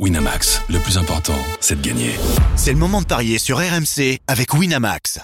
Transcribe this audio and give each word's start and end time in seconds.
Winamax, 0.00 0.60
le 0.70 0.80
plus 0.80 0.98
important, 0.98 1.38
c'est 1.60 1.80
de 1.80 1.86
gagner. 1.86 2.10
C'est 2.56 2.72
le 2.72 2.78
moment 2.78 3.00
de 3.00 3.06
parier 3.06 3.38
sur 3.38 3.58
RMC 3.58 4.18
avec 4.26 4.52
Winamax. 4.52 5.20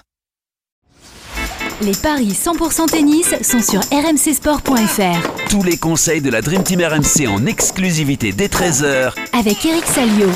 Les 1.83 1.91
paris 1.91 2.29
100% 2.41 2.87
tennis 2.89 3.35
sont 3.43 3.61
sur 3.63 3.81
rmcsport.fr. 3.81 5.49
Tous 5.49 5.65
les 5.65 5.77
conseils 5.77 6.21
de 6.21 6.31
la 6.31 6.41
Dream 6.41 6.63
Team 6.63 6.83
RMC 6.83 7.27
en 7.27 7.47
exclusivité 7.47 8.31
dès 8.31 8.47
13h 8.47 9.13
Avec 9.37 9.65
Eric 9.65 9.85
Salio. 9.87 10.29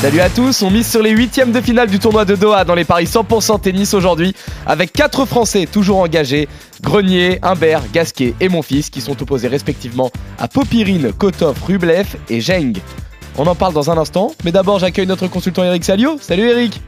Salut 0.00 0.20
à 0.20 0.30
tous, 0.30 0.62
on 0.62 0.72
mise 0.72 0.90
sur 0.90 1.00
les 1.00 1.10
huitièmes 1.12 1.52
de 1.52 1.60
finale 1.60 1.88
du 1.88 2.00
tournoi 2.00 2.24
de 2.24 2.34
Doha 2.34 2.64
dans 2.64 2.74
les 2.74 2.84
paris 2.84 3.04
100% 3.04 3.60
tennis 3.60 3.94
aujourd'hui 3.94 4.34
avec 4.66 4.92
quatre 4.92 5.26
Français 5.26 5.68
toujours 5.70 5.98
engagés, 5.98 6.48
Grenier, 6.82 7.38
Humbert, 7.42 7.84
Gasquet 7.92 8.34
et 8.40 8.48
mon 8.48 8.62
fils 8.62 8.90
qui 8.90 9.00
sont 9.00 9.22
opposés 9.22 9.46
respectivement 9.46 10.10
à 10.38 10.48
Popirine, 10.48 11.12
Kotov, 11.12 11.62
Rublev 11.62 12.16
et 12.28 12.40
Zheng. 12.40 12.80
On 13.36 13.48
en 13.48 13.56
parle 13.56 13.74
dans 13.74 13.90
un 13.90 13.98
instant, 13.98 14.30
mais 14.44 14.52
d'abord 14.52 14.78
j'accueille 14.78 15.08
notre 15.08 15.26
consultant 15.26 15.64
Eric 15.64 15.84
Salio. 15.84 16.18
Salut 16.20 16.44
Eric 16.44 16.80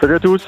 Salut 0.00 0.14
à 0.14 0.20
tous 0.20 0.46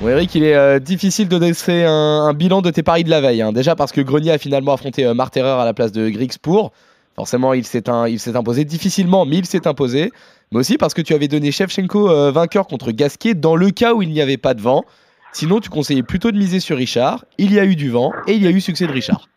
Bon 0.00 0.08
Eric, 0.08 0.34
il 0.34 0.44
est 0.44 0.54
euh, 0.54 0.78
difficile 0.78 1.28
de 1.28 1.36
dresser 1.36 1.84
un, 1.84 2.32
bilan 2.32 2.62
de 2.62 2.70
tes 2.70 2.82
paris 2.82 3.04
de 3.04 3.10
la 3.10 3.20
veille. 3.20 3.42
Hein. 3.42 3.52
Déjà 3.52 3.76
parce 3.76 3.92
que 3.92 4.00
Grenier 4.00 4.30
a 4.30 4.38
finalement 4.38 4.72
affronté 4.72 5.04
euh, 5.04 5.12
Marterer 5.12 5.60
à 5.60 5.66
la 5.66 5.74
place 5.74 5.92
de 5.92 6.08
Griggspoor. 6.08 6.72
Forcément, 7.16 7.52
il 7.52 7.66
s'est, 7.66 7.88
imposé 7.90 8.64
difficilement, 8.64 9.26
mais 9.26 9.36
il 9.36 9.44
s'est 9.44 9.66
imposé. 9.66 10.10
Mais 10.52 10.60
aussi 10.60 10.78
parce 10.78 10.94
que 10.94 11.02
tu 11.02 11.12
avais 11.12 11.28
donné 11.28 11.50
Shevchenko 11.50 12.08
euh, 12.08 12.30
vainqueur 12.30 12.66
contre 12.66 12.92
Gasquet 12.92 13.34
dans 13.34 13.56
le 13.56 13.70
cas 13.70 13.92
où 13.92 14.00
il 14.00 14.10
n'y 14.10 14.22
avait 14.22 14.38
pas 14.38 14.54
de 14.54 14.62
vent. 14.62 14.84
Sinon, 15.32 15.60
tu 15.60 15.68
conseillais 15.68 16.02
plutôt 16.02 16.30
de 16.30 16.38
miser 16.38 16.60
sur 16.60 16.78
Richard. 16.78 17.26
Il 17.36 17.52
y 17.52 17.60
a 17.60 17.66
eu 17.66 17.76
du 17.76 17.90
vent 17.90 18.12
et 18.26 18.32
il 18.32 18.42
y 18.42 18.46
a 18.46 18.50
eu 18.50 18.60
succès 18.62 18.86
de 18.86 18.92
Richard. 18.92 19.28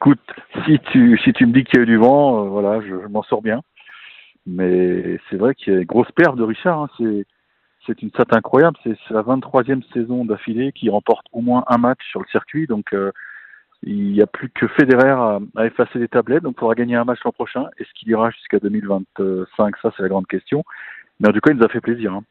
Écoute, 0.00 0.20
si 0.64 0.78
tu, 0.92 1.18
si 1.24 1.32
tu 1.32 1.44
me 1.44 1.52
dis 1.52 1.64
qu'il 1.64 1.76
y 1.76 1.80
a 1.80 1.82
eu 1.82 1.86
du 1.86 1.96
vent, 1.96 2.44
euh, 2.44 2.48
voilà, 2.48 2.80
je, 2.86 2.94
m'en 3.08 3.24
sors 3.24 3.42
bien. 3.42 3.62
Mais 4.46 5.18
c'est 5.28 5.36
vrai 5.36 5.56
qu'il 5.56 5.72
y 5.72 5.76
a 5.76 5.80
une 5.80 5.86
grosse 5.86 6.12
perte 6.12 6.36
de 6.36 6.44
Richard. 6.44 6.82
Hein. 6.82 7.24
C'est, 7.84 8.00
une 8.00 8.10
stat 8.10 8.26
incroyable. 8.30 8.76
C'est, 8.84 8.96
la 9.10 9.22
23e 9.22 9.82
saison 9.92 10.24
d'affilée 10.24 10.70
qui 10.70 10.88
remporte 10.88 11.26
au 11.32 11.40
moins 11.40 11.64
un 11.66 11.78
match 11.78 11.98
sur 12.12 12.20
le 12.20 12.28
circuit. 12.28 12.68
Donc, 12.68 12.92
euh, 12.92 13.10
il 13.82 14.12
n'y 14.12 14.22
a 14.22 14.28
plus 14.28 14.48
que 14.50 14.68
Federer 14.68 15.10
à, 15.56 15.66
effacer 15.66 15.98
les 15.98 16.06
tablettes. 16.06 16.44
Donc, 16.44 16.54
il 16.58 16.60
faudra 16.60 16.76
gagner 16.76 16.94
un 16.94 17.04
match 17.04 17.18
l'an 17.24 17.32
prochain. 17.32 17.64
Est-ce 17.78 17.92
qu'il 17.94 18.08
ira 18.08 18.30
jusqu'à 18.30 18.60
2025 18.60 19.76
Ça, 19.82 19.92
c'est 19.96 20.04
la 20.04 20.08
grande 20.08 20.28
question. 20.28 20.62
Mais 21.18 21.28
en 21.28 21.32
tout 21.32 21.40
cas, 21.40 21.50
il 21.50 21.56
nous 21.56 21.64
a 21.64 21.68
fait 21.68 21.80
plaisir. 21.80 22.12
Hein. 22.12 22.22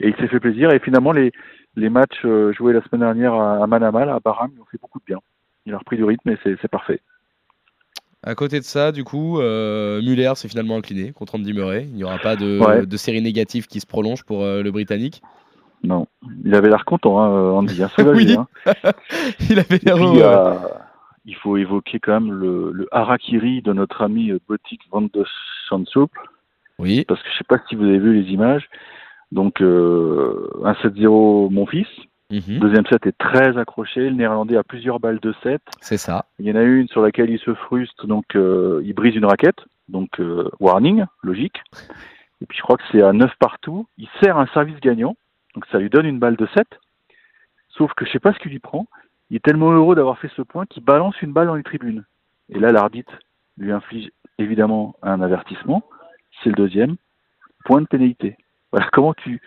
Et 0.00 0.08
il 0.08 0.16
s'est 0.16 0.28
fait 0.28 0.40
plaisir. 0.40 0.72
Et 0.72 0.78
finalement, 0.78 1.12
les, 1.12 1.32
matchs 1.76 2.24
euh, 2.24 2.54
joués 2.54 2.72
la 2.72 2.80
semaine 2.84 3.02
dernière 3.02 3.34
à, 3.34 3.66
Manama, 3.66 4.10
à 4.10 4.20
Bahram, 4.20 4.52
ils 4.56 4.60
ont 4.62 4.66
fait 4.70 4.80
beaucoup 4.80 5.00
de 5.00 5.04
bien. 5.04 5.18
Il 5.66 5.74
a 5.74 5.78
repris 5.78 5.98
du 5.98 6.04
rythme 6.04 6.30
et 6.30 6.38
c'est 6.42 6.68
parfait. 6.68 7.02
À 8.22 8.34
côté 8.34 8.58
de 8.58 8.64
ça, 8.64 8.92
du 8.92 9.02
coup, 9.02 9.40
euh, 9.40 10.02
Muller 10.02 10.32
s'est 10.34 10.48
finalement 10.48 10.76
incliné 10.76 11.12
contre 11.12 11.36
Andy 11.36 11.54
Murray. 11.54 11.86
Il 11.88 11.94
n'y 11.94 12.04
aura 12.04 12.18
pas 12.18 12.36
de, 12.36 12.84
de, 12.84 12.96
série 12.98 13.22
négative 13.22 13.66
qui 13.66 13.80
se 13.80 13.86
prolonge 13.86 14.24
pour 14.24 14.42
euh, 14.42 14.62
le 14.62 14.70
Britannique. 14.70 15.22
Non, 15.82 16.06
il 16.44 16.54
avait 16.54 16.68
l'air 16.68 16.84
content, 16.84 17.18
hein, 17.18 17.30
euh, 17.30 17.52
Andy. 17.52 17.82
Hein, 17.82 17.88
oui, 18.14 18.36
hein. 18.36 18.46
il 19.48 19.58
avait 19.58 19.80
l'air 19.82 19.96
Il 21.24 21.34
faut 21.36 21.56
évoquer 21.56 21.98
quand 21.98 22.20
même 22.20 22.32
le, 22.32 22.72
le 22.72 22.88
harakiri 22.92 23.62
de 23.62 23.72
notre 23.72 24.02
ami 24.02 24.32
Botik 24.46 24.82
Van 24.90 25.00
de 25.00 25.24
Sansup. 25.70 26.10
Oui. 26.78 27.06
Parce 27.08 27.22
que 27.22 27.28
je 27.28 27.34
ne 27.34 27.38
sais 27.38 27.44
pas 27.44 27.58
si 27.70 27.74
vous 27.74 27.84
avez 27.84 27.98
vu 27.98 28.22
les 28.22 28.30
images. 28.30 28.68
Donc, 29.32 29.62
un 29.62 30.72
7-0 30.72 31.50
mon 31.50 31.64
fils. 31.64 31.88
Mhm. 32.30 32.60
Deuxième 32.60 32.86
set 32.86 33.06
est 33.06 33.18
très 33.18 33.58
accroché. 33.58 34.08
Le 34.08 34.14
Néerlandais 34.16 34.56
a 34.56 34.62
plusieurs 34.62 35.00
balles 35.00 35.18
de 35.20 35.34
set. 35.42 35.62
C'est 35.80 35.96
ça. 35.96 36.26
Il 36.38 36.46
y 36.46 36.52
en 36.52 36.56
a 36.56 36.62
une 36.62 36.88
sur 36.88 37.02
laquelle 37.02 37.30
il 37.30 37.40
se 37.40 37.54
frustre, 37.54 38.06
donc 38.06 38.36
euh, 38.36 38.80
il 38.84 38.94
brise 38.94 39.16
une 39.16 39.24
raquette. 39.24 39.58
Donc 39.88 40.20
euh, 40.20 40.48
warning, 40.60 41.04
logique. 41.22 41.60
Et 42.40 42.46
puis 42.46 42.56
je 42.56 42.62
crois 42.62 42.76
que 42.76 42.84
c'est 42.92 43.02
à 43.02 43.12
9 43.12 43.30
partout. 43.38 43.86
Il 43.98 44.08
sert 44.22 44.38
un 44.38 44.46
service 44.48 44.78
gagnant, 44.80 45.16
donc 45.54 45.66
ça 45.72 45.78
lui 45.78 45.90
donne 45.90 46.06
une 46.06 46.20
balle 46.20 46.36
de 46.36 46.46
7. 46.54 46.66
Sauf 47.70 47.92
que 47.94 48.04
je 48.04 48.12
sais 48.12 48.20
pas 48.20 48.32
ce 48.32 48.38
qu'il 48.38 48.52
lui 48.52 48.60
prend. 48.60 48.86
Il 49.30 49.36
est 49.36 49.44
tellement 49.44 49.72
heureux 49.72 49.94
d'avoir 49.94 50.18
fait 50.18 50.30
ce 50.36 50.42
point 50.42 50.66
qu'il 50.66 50.84
balance 50.84 51.20
une 51.22 51.32
balle 51.32 51.48
dans 51.48 51.54
les 51.54 51.62
tribunes. 51.62 52.04
Et 52.48 52.58
là, 52.58 52.72
l'arbitre 52.72 53.12
lui 53.58 53.72
inflige 53.72 54.10
évidemment 54.38 54.96
un 55.02 55.20
avertissement. 55.20 55.82
C'est 56.42 56.50
le 56.50 56.56
deuxième. 56.56 56.96
Point 57.64 57.82
de 57.82 57.86
pénalité. 57.86 58.36
Voilà 58.72 58.88
comment 58.92 59.14
tu, 59.14 59.40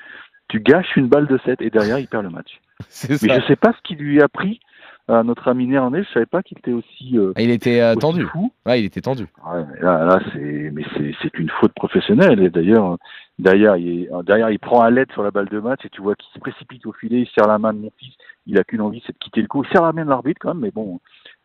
tu 0.50 0.60
gâches 0.60 0.96
une 0.96 1.08
balle 1.08 1.28
de 1.28 1.40
7 1.46 1.62
et 1.62 1.70
derrière 1.70 2.00
il 2.00 2.08
perd 2.08 2.24
le 2.24 2.30
match. 2.30 2.60
Mais 3.10 3.40
je 3.42 3.48
sais 3.48 3.56
pas 3.56 3.74
ce 3.74 3.82
qui 3.84 3.96
lui 3.96 4.22
a 4.22 4.28
pris 4.28 4.60
à 5.08 5.24
notre 5.24 5.48
ami 5.48 5.68
néerlandais. 5.68 6.04
Je 6.04 6.14
savais 6.14 6.26
pas 6.26 6.44
qu'il 6.44 6.58
était 6.58 6.72
aussi. 6.72 7.18
Euh, 7.18 7.34
ah, 7.36 7.42
il 7.42 7.50
était 7.50 7.82
euh, 7.82 7.96
tendu. 7.96 8.26
Ouais, 8.66 8.82
il 8.82 8.86
était 8.86 9.02
tendu. 9.02 9.24
Ouais, 9.46 9.64
mais 9.70 9.82
là, 9.82 10.06
là 10.06 10.20
c'est, 10.32 10.72
mais 10.74 10.84
c'est, 10.96 11.14
c'est 11.22 11.38
une 11.38 11.50
faute 11.50 11.74
professionnelle. 11.74 12.42
Et 12.42 12.50
d'ailleurs, 12.50 12.98
derrière, 13.40 13.76
il, 13.76 14.10
derrière, 14.26 14.50
il 14.50 14.60
prend 14.60 14.82
un 14.82 14.90
l'aide 14.90 15.12
sur 15.12 15.24
la 15.24 15.32
balle 15.32 15.50
de 15.50 15.60
match 15.60 15.86
et 15.86 15.90
tu 15.90 16.02
vois 16.02 16.16
qu'il 16.16 16.32
se 16.34 16.40
précipite 16.40 16.86
au 16.86 16.94
filet. 16.94 17.22
Il 17.22 17.28
serre 17.28 17.48
la 17.48 17.60
main 17.60 17.74
de 17.74 17.80
mon 17.80 17.92
fils. 17.98 18.14
Il 18.46 18.58
a 18.58 18.64
qu'une 18.64 18.82
envie, 18.82 19.04
c'est 19.06 19.14
de 19.14 19.20
quitter 19.20 19.42
le 19.42 19.48
coup. 19.48 19.64
Il 19.64 19.70
serre 19.72 19.84
la 19.84 19.94
main 19.94 20.06
de 20.06 20.10
l'arbitre 20.10 20.40
quand 20.42 20.54
même, 20.54 20.64
mais 20.64 20.72
bon. 20.72 21.00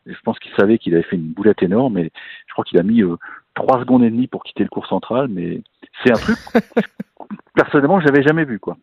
Je 0.06 0.20
pense 0.24 0.38
qu'il 0.38 0.52
savait 0.52 0.78
qu'il 0.78 0.94
avait 0.94 1.02
fait 1.02 1.16
une 1.16 1.32
boulette 1.32 1.62
énorme, 1.62 1.94
mais 1.94 2.10
je 2.46 2.52
crois 2.52 2.64
qu'il 2.64 2.78
a 2.78 2.82
mis 2.82 3.02
euh, 3.02 3.16
trois 3.54 3.78
secondes 3.80 4.02
et 4.02 4.10
demie 4.10 4.26
pour 4.26 4.42
quitter 4.42 4.62
le 4.62 4.70
cours 4.70 4.86
central. 4.86 5.28
Mais 5.28 5.60
c'est 6.02 6.12
un 6.12 6.14
truc 6.14 6.38
personnellement, 7.54 8.00
j'avais 8.00 8.22
jamais 8.22 8.44
vu 8.44 8.58
quoi. 8.58 8.76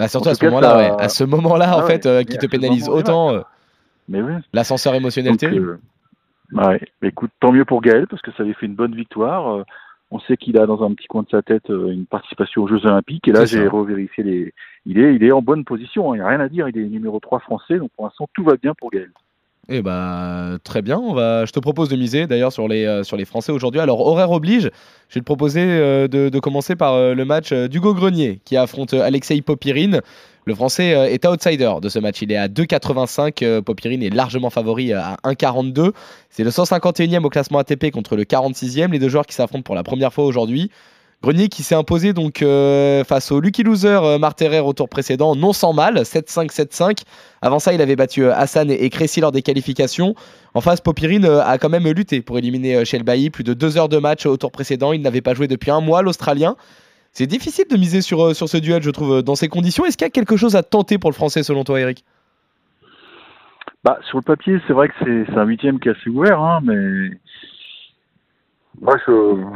Bah, 0.00 0.08
surtout 0.08 0.30
à 0.30 0.34
ce 0.34 0.42
moment-là, 0.46 0.96
à 0.98 1.10
ce 1.10 1.24
moment-là, 1.24 1.76
en 1.76 1.80
ah 1.80 1.86
fait, 1.86 2.06
euh, 2.06 2.22
qui 2.22 2.38
te 2.38 2.46
pénalise 2.46 2.88
autant. 2.88 3.34
Euh, 3.34 3.40
mais 4.08 4.22
oui. 4.22 4.32
L'ascenseur 4.54 4.94
émotionnel 4.94 5.36
terrible. 5.36 5.78
Euh, 6.54 6.68
ouais. 6.68 6.80
écoute, 7.02 7.30
tant 7.38 7.52
mieux 7.52 7.66
pour 7.66 7.82
Gaël 7.82 8.06
parce 8.06 8.22
que 8.22 8.32
ça 8.32 8.42
avait 8.42 8.54
fait 8.54 8.64
une 8.64 8.74
bonne 8.74 8.94
victoire. 8.94 9.62
on 10.10 10.18
sait 10.20 10.38
qu'il 10.38 10.56
a 10.56 10.64
dans 10.64 10.82
un 10.82 10.94
petit 10.94 11.06
coin 11.06 11.22
de 11.22 11.28
sa 11.28 11.42
tête 11.42 11.68
une 11.68 12.06
participation 12.06 12.62
aux 12.62 12.66
Jeux 12.66 12.86
Olympiques. 12.86 13.28
Et 13.28 13.32
là, 13.32 13.44
j'ai 13.44 13.68
revérifié 13.68 14.24
les. 14.24 14.54
Il 14.86 14.98
est, 14.98 15.14
il 15.14 15.22
est 15.22 15.32
en 15.32 15.42
bonne 15.42 15.66
position. 15.66 16.12
Hein. 16.12 16.16
Il 16.16 16.18
n'y 16.20 16.24
a 16.24 16.28
rien 16.28 16.40
à 16.40 16.48
dire. 16.48 16.66
Il 16.66 16.78
est 16.78 16.84
numéro 16.88 17.20
3 17.20 17.40
français. 17.40 17.76
Donc 17.76 17.90
pour 17.94 18.06
l'instant, 18.06 18.26
tout 18.32 18.42
va 18.42 18.56
bien 18.56 18.72
pour 18.72 18.90
Gaël. 18.90 19.12
Eh 19.72 19.82
bah, 19.82 20.58
très 20.64 20.82
bien. 20.82 20.98
On 20.98 21.14
je 21.14 21.52
te 21.52 21.60
propose 21.60 21.88
de 21.88 21.94
miser 21.94 22.26
d'ailleurs 22.26 22.52
sur 22.52 22.66
les, 22.66 22.84
euh, 22.86 23.04
sur 23.04 23.16
les 23.16 23.24
Français 23.24 23.52
aujourd'hui. 23.52 23.80
Alors, 23.80 24.00
horaire 24.00 24.32
oblige, 24.32 24.68
je 25.08 25.14
vais 25.14 25.20
te 25.20 25.24
proposer 25.24 25.62
euh, 25.62 26.08
de, 26.08 26.38
commencer 26.40 26.74
par 26.74 26.94
euh, 26.94 27.14
le 27.14 27.24
match 27.24 27.52
d'Hugo 27.52 27.94
Grenier 27.94 28.40
qui 28.44 28.56
affronte 28.56 28.94
Alexei 28.94 29.40
Popirine. 29.42 30.00
Le 30.44 30.54
Français 30.56 30.88
est 30.88 31.24
outsider 31.24 31.70
de 31.80 31.88
ce 31.88 32.00
match. 32.00 32.20
Il 32.22 32.32
est 32.32 32.36
à 32.36 32.48
2,85. 32.48 33.60
Popirine 33.60 34.02
est 34.02 34.10
largement 34.10 34.50
favori 34.50 34.92
à 34.92 35.18
1,42. 35.22 35.92
C'est 36.30 36.42
le 36.42 36.50
151e 36.50 37.22
au 37.22 37.28
classement 37.28 37.58
ATP 37.58 37.92
contre 37.92 38.16
le 38.16 38.24
46e. 38.24 38.90
Les 38.90 38.98
deux 38.98 39.08
joueurs 39.08 39.26
qui 39.26 39.34
s'affrontent 39.34 39.62
pour 39.62 39.76
la 39.76 39.84
première 39.84 40.12
fois 40.12 40.24
aujourd'hui. 40.24 40.70
Grenier 41.22 41.48
qui 41.48 41.62
s'est 41.62 41.74
imposé 41.74 42.14
donc 42.14 42.40
euh, 42.40 43.04
face 43.04 43.30
au 43.30 43.40
Lucky 43.40 43.62
Loser 43.62 43.98
euh, 44.02 44.18
Marterer 44.18 44.60
au 44.60 44.72
tour 44.72 44.88
précédent, 44.88 45.36
non 45.36 45.52
sans 45.52 45.74
mal, 45.74 45.96
7-5, 45.96 46.50
7-5. 46.50 47.02
Avant 47.42 47.58
ça, 47.58 47.74
il 47.74 47.82
avait 47.82 47.94
battu 47.94 48.24
euh, 48.24 48.34
Hassan 48.34 48.70
et, 48.70 48.88
Crécy 48.88 49.20
lors 49.20 49.30
des 49.30 49.42
qualifications. 49.42 50.14
En 50.54 50.62
face, 50.62 50.80
Popirine 50.80 51.26
a 51.26 51.58
quand 51.58 51.68
même 51.68 51.86
lutté 51.86 52.22
pour 52.22 52.38
éliminer 52.38 52.86
Shelbaï. 52.86 53.28
Plus 53.28 53.44
de 53.44 53.52
deux 53.52 53.76
heures 53.76 53.90
de 53.90 53.98
match 53.98 54.24
au 54.24 54.38
tour 54.38 54.50
précédent. 54.50 54.94
Il 54.94 55.02
n'avait 55.02 55.20
pas 55.20 55.34
joué 55.34 55.46
depuis 55.46 55.70
un 55.70 55.82
mois, 55.82 56.00
l'Australien. 56.00 56.56
C'est 57.12 57.26
difficile 57.26 57.66
de 57.68 57.76
miser 57.76 58.00
sur, 58.00 58.34
sur 58.34 58.48
ce 58.48 58.56
duel, 58.56 58.82
je 58.82 58.90
trouve, 58.90 59.22
dans 59.22 59.34
ces 59.34 59.48
conditions. 59.48 59.84
Est-ce 59.84 59.98
qu'il 59.98 60.06
y 60.06 60.08
a 60.08 60.10
quelque 60.10 60.36
chose 60.38 60.56
à 60.56 60.62
tenter 60.62 60.96
pour 60.96 61.10
le 61.10 61.14
Français, 61.14 61.42
selon 61.42 61.64
toi, 61.64 61.80
Eric? 61.80 62.02
Bah, 63.84 63.98
Sur 64.08 64.18
le 64.18 64.22
papier, 64.22 64.58
c'est 64.66 64.72
vrai 64.72 64.88
que 64.88 64.94
c'est 65.04 65.36
un 65.36 65.44
huitième 65.44 65.80
qui 65.80 65.88
est 65.88 65.92
assez 65.92 66.08
ouvert, 66.08 66.40
hein, 66.40 66.60
mais 66.62 67.10
moi, 68.80 68.96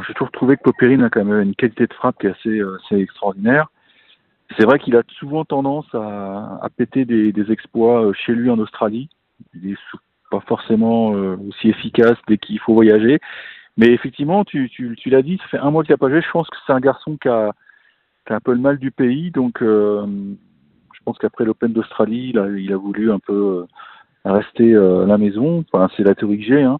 j'ai 0.07 0.13
toujours 0.13 0.31
trouvé 0.31 0.55
que 0.55 0.61
Popperine 0.61 1.01
a 1.01 1.09
quand 1.09 1.25
même 1.25 1.41
une 1.41 1.55
qualité 1.55 1.87
de 1.87 1.93
frappe 1.93 2.19
qui 2.19 2.27
est 2.27 2.31
assez, 2.31 2.59
euh, 2.59 2.77
assez 2.77 3.01
extraordinaire. 3.01 3.69
C'est 4.55 4.65
vrai 4.65 4.77
qu'il 4.77 4.95
a 4.95 5.01
souvent 5.17 5.45
tendance 5.45 5.87
à, 5.93 6.59
à 6.61 6.69
péter 6.69 7.05
des, 7.05 7.31
des, 7.31 7.51
exploits 7.51 8.05
euh, 8.05 8.13
chez 8.13 8.33
lui 8.33 8.51
en 8.51 8.59
Australie. 8.59 9.09
Il 9.55 9.71
est 9.71 9.77
pas 10.29 10.41
forcément 10.41 11.15
euh, 11.15 11.37
aussi 11.49 11.69
efficace 11.69 12.17
dès 12.27 12.37
qu'il 12.37 12.59
faut 12.59 12.75
voyager. 12.75 13.19
Mais 13.77 13.87
effectivement, 13.87 14.45
tu, 14.45 14.69
tu, 14.69 14.95
tu 14.95 15.09
l'as 15.09 15.23
dit, 15.23 15.37
ça 15.39 15.47
fait 15.47 15.57
un 15.57 15.71
mois 15.71 15.83
qu'il 15.83 15.93
n'a 15.93 15.97
pas 15.97 16.09
joué. 16.09 16.21
Je 16.21 16.31
pense 16.31 16.47
que 16.47 16.57
c'est 16.67 16.73
un 16.73 16.79
garçon 16.79 17.17
qui 17.17 17.27
a, 17.27 17.51
qui 18.27 18.33
a, 18.33 18.35
un 18.35 18.39
peu 18.39 18.53
le 18.53 18.59
mal 18.59 18.77
du 18.77 18.91
pays. 18.91 19.31
Donc, 19.31 19.63
euh, 19.63 20.05
je 20.93 20.99
pense 21.03 21.17
qu'après 21.17 21.45
l'Open 21.45 21.73
d'Australie, 21.73 22.29
il 22.29 22.37
a, 22.37 22.47
il 22.49 22.71
a 22.71 22.77
voulu 22.77 23.11
un 23.11 23.19
peu 23.19 23.65
rester 24.23 24.75
à 24.75 25.05
la 25.05 25.17
maison. 25.17 25.65
Enfin, 25.71 25.89
c'est 25.97 26.03
la 26.03 26.13
théorie 26.13 26.39
que 26.39 26.45
j'ai. 26.45 26.61
Hein. 26.61 26.77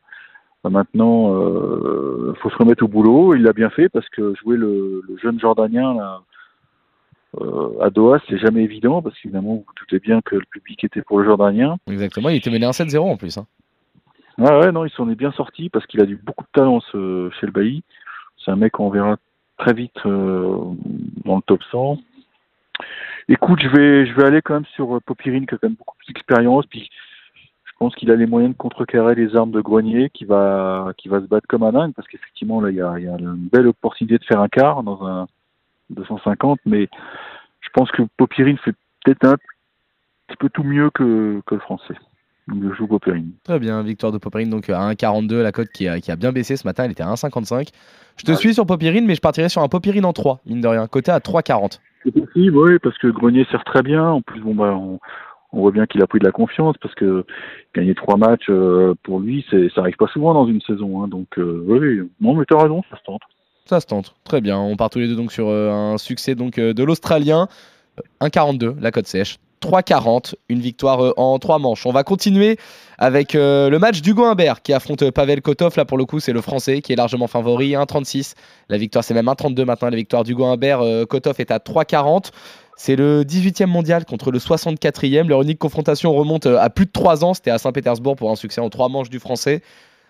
Bah, 0.66 0.72
maintenant, 0.72 1.30
il 1.30 1.44
euh, 1.44 2.34
faut 2.42 2.50
se 2.50 2.56
remettre 2.56 2.84
au 2.84 2.88
boulot. 2.88 3.36
Il 3.36 3.44
l'a 3.44 3.54
bien 3.54 3.70
fait 3.70 3.88
parce 3.88 4.10
que 4.10 4.34
jouer 4.34 4.58
le, 4.58 5.04
jeune 5.22 5.40
Jordanien 5.40 5.94
là, 5.94 6.22
euh, 7.40 7.80
à 7.84 7.92
Doha, 7.92 8.18
c'est 8.28 8.40
jamais 8.40 8.64
évident 8.64 9.04
parce 9.04 9.16
qu'évidemment, 9.20 9.58
vous 9.58 9.66
doutez 9.78 10.00
bien 10.00 10.22
que 10.22 10.36
le 10.36 10.46
public 10.50 10.84
était 10.84 11.04
pour 11.04 11.20
le 11.20 11.26
Jordanien. 11.26 11.78
Exactement, 11.86 12.30
il 12.30 12.38
était 12.38 12.50
mené 12.50 12.66
1-7-0 12.66 12.98
en 12.98 13.16
plus. 13.16 13.38
Hein. 13.38 13.46
Ouais, 14.40 14.58
ouais, 14.58 14.72
non, 14.72 14.86
il 14.86 14.90
s'en 14.90 15.08
est 15.08 15.16
bien 15.16 15.32
sorti 15.34 15.70
parce 15.70 15.86
qu'il 15.86 16.02
a 16.02 16.06
du 16.08 16.16
beaucoup 16.16 16.46
de 16.46 16.60
talent 16.60 16.80
ce, 16.92 17.30
chez 17.40 17.46
le 17.46 17.52
Bailly. 17.52 17.84
C'est 18.44 18.50
un 18.50 18.56
mec 18.56 18.72
qu'on 18.72 18.90
verra 18.90 19.18
très 19.60 19.74
vite 19.74 20.04
euh, 20.08 20.58
dans 21.26 21.36
le 21.36 21.42
top 21.46 21.62
100. 21.70 22.00
Écoute, 23.30 23.60
je 23.62 23.68
vais, 23.68 24.08
je 24.08 24.16
vais 24.16 24.24
aller 24.24 24.42
quand 24.42 24.56
même 24.56 24.66
sur 24.74 25.00
Popirine 25.04 25.46
qui 25.46 25.54
a 25.54 25.60
quand 25.60 25.68
même 25.68 25.78
beaucoup 25.78 25.96
plus 26.00 26.12
d'expérience. 26.12 26.66
Puis 26.66 26.90
pense 27.80 27.96
qu'il 27.96 28.12
a 28.12 28.16
les 28.16 28.26
moyens 28.26 28.54
de 28.54 28.58
contrecarrer 28.58 29.16
les 29.16 29.36
armes 29.36 29.52
de 29.52 29.62
Grenier, 29.62 30.10
qui 30.14 30.26
va, 30.26 30.94
qui 30.98 31.10
va 31.10 31.20
se 31.20 31.26
battre 31.26 31.48
comme 31.48 31.64
un 31.64 31.72
dingue, 31.72 31.94
parce 31.94 32.08
qu'effectivement, 32.08 32.62
là, 32.62 32.70
il 32.70 32.78
y 32.78 32.82
a, 32.82 33.00
y 33.00 33.08
a 33.08 33.18
une 33.18 33.50
belle 33.52 33.68
opportunité 33.68 34.18
de 34.18 34.24
faire 34.24 34.40
un 34.40 34.48
quart 34.48 34.84
dans 34.84 35.06
un 35.06 35.28
250, 35.90 36.60
mais 36.66 36.88
je 37.62 37.70
pense 37.74 37.92
que 37.92 38.04
Popirine 38.18 38.58
fait 38.58 38.74
peut-être 39.04 39.26
un 39.26 39.36
petit 40.28 40.38
peu 40.38 40.50
tout 40.50 40.64
mieux 40.64 40.90
que, 40.90 41.42
que 41.46 41.56
le 41.56 41.62
français. 41.62 41.96
Donc, 42.48 42.64
je 42.64 42.74
joue 42.76 42.88
Popirine. 42.88 43.32
Très 43.44 43.60
bien, 43.60 43.82
victoire 43.82 44.12
de 44.12 44.20
Popirine, 44.20 44.50
donc 44.50 44.70
à 44.70 44.80
1,42, 44.92 45.42
la 45.42 45.52
cote 45.52 45.70
qui 45.74 45.88
a, 45.88 46.00
qui 46.00 46.12
a 46.12 46.16
bien 46.16 46.32
baissé 46.32 46.58
ce 46.58 46.68
matin, 46.68 46.84
elle 46.86 46.92
était 46.92 47.04
à 47.04 47.08
1,55. 47.08 47.70
Je 48.18 48.24
te 48.24 48.32
suis 48.34 48.54
sur 48.54 48.66
Popirine, 48.66 49.06
mais 49.06 49.16
je 49.16 49.22
partirais 49.22 49.50
sur 49.50 49.64
un 49.64 49.68
Popirine 49.68 50.06
en 50.06 50.14
3, 50.14 50.42
mine 50.46 50.62
de 50.62 50.68
rien, 50.68 50.88
côté 50.88 51.12
à 51.12 51.20
3,40. 51.20 51.80
C'est 52.04 52.12
possible, 52.12 52.58
oui, 52.58 52.78
parce 52.80 52.98
que 53.00 53.08
Grenier 53.08 53.46
sert 53.50 53.64
très 53.64 53.82
bien. 53.82 54.04
En 54.04 54.22
plus, 54.22 54.40
bon, 54.42 54.54
bah, 54.54 54.76
on, 54.76 55.00
on 55.56 55.62
voit 55.62 55.72
bien 55.72 55.86
qu'il 55.86 56.02
a 56.02 56.08
pris 56.08 56.20
de 56.20 56.26
la 56.26 56.32
confiance, 56.32 56.76
parce 56.82 56.94
que 56.96 57.26
gagner 57.74 57.96
trois 57.96 58.18
matchs, 58.18 58.50
euh, 58.50 58.94
pour 59.04 59.20
lui, 59.20 59.46
ça 59.50 59.82
arrive 59.82 59.96
pas 59.96 60.08
souvent 60.08 60.34
dans 60.34 60.48
une 60.48 60.62
saison. 60.62 61.02
Hein, 61.02 61.08
donc, 61.08 61.28
euh, 61.38 61.64
oui, 61.66 62.02
non, 62.20 62.36
mais 62.36 62.46
t'as 62.48 62.62
raison, 62.62 62.84
ça 62.92 62.98
se 62.98 63.04
tente. 63.04 63.22
Ça 63.66 63.80
se 63.80 63.88
tente, 63.88 64.14
très 64.26 64.42
bien. 64.42 64.60
On 64.60 64.76
part 64.76 64.92
tous 64.92 65.00
les 65.00 65.08
deux 65.08 65.16
donc 65.16 65.32
sur 65.32 65.48
euh, 65.48 65.72
un 65.72 65.98
succès 65.98 66.36
donc 66.36 66.60
de 66.60 66.84
l'Australien. 66.84 67.48
Euh, 68.22 68.28
1,42 68.28 68.76
la 68.80 68.92
cote 68.92 69.08
sèche. 69.08 69.38
3,40, 69.62 70.36
une 70.50 70.60
victoire 70.60 71.14
en 71.18 71.40
3 71.40 71.58
manches. 71.58 71.88
On 71.88 71.92
va 71.92 72.04
continuer 72.04 72.58
avec 73.00 73.34
le 73.34 73.76
match 73.78 74.02
d'Hugo 74.02 74.26
Humbert 74.26 74.62
qui 74.62 74.74
affronte 74.74 75.10
Pavel 75.10 75.42
Kotov. 75.42 75.74
Là 75.78 75.86
pour 75.86 75.98
le 75.98 76.06
coup 76.06 76.20
c'est 76.20 76.34
le 76.34 76.42
français 76.42 76.82
qui 76.82 76.94
est 76.94 76.96
largement 76.96 77.26
favori, 77.26 77.72
1,36. 77.72 78.36
La 78.70 78.78
victoire 78.78 79.04
c'est 79.04 79.16
même 79.16 79.26
1,32 79.26 79.66
maintenant. 79.66 79.90
La 79.90 79.96
victoire 79.96 80.24
d'Hugo 80.24 80.46
Humbert, 80.46 80.82
euh, 80.82 81.06
Kotov 81.06 81.38
est 81.40 81.50
à 81.50 81.58
3,40. 81.58 82.32
C'est 82.78 82.96
le 82.96 83.24
18e 83.24 83.68
mondial 83.68 84.06
contre 84.06 84.32
le 84.32 84.40
64e. 84.40 85.28
Leur 85.28 85.42
unique 85.42 85.60
confrontation 85.60 86.14
remonte 86.14 86.46
euh, 86.46 86.60
à 86.60 86.70
plus 86.70 86.86
de 86.86 86.92
3 86.92 87.24
ans. 87.24 87.34
C'était 87.34 87.52
à 87.52 87.58
Saint-Pétersbourg 87.58 88.16
pour 88.16 88.32
un 88.32 88.36
succès 88.36 88.62
en 88.62 88.70
3 88.70 88.90
manches 88.90 89.10
du 89.10 89.20
français. 89.20 89.62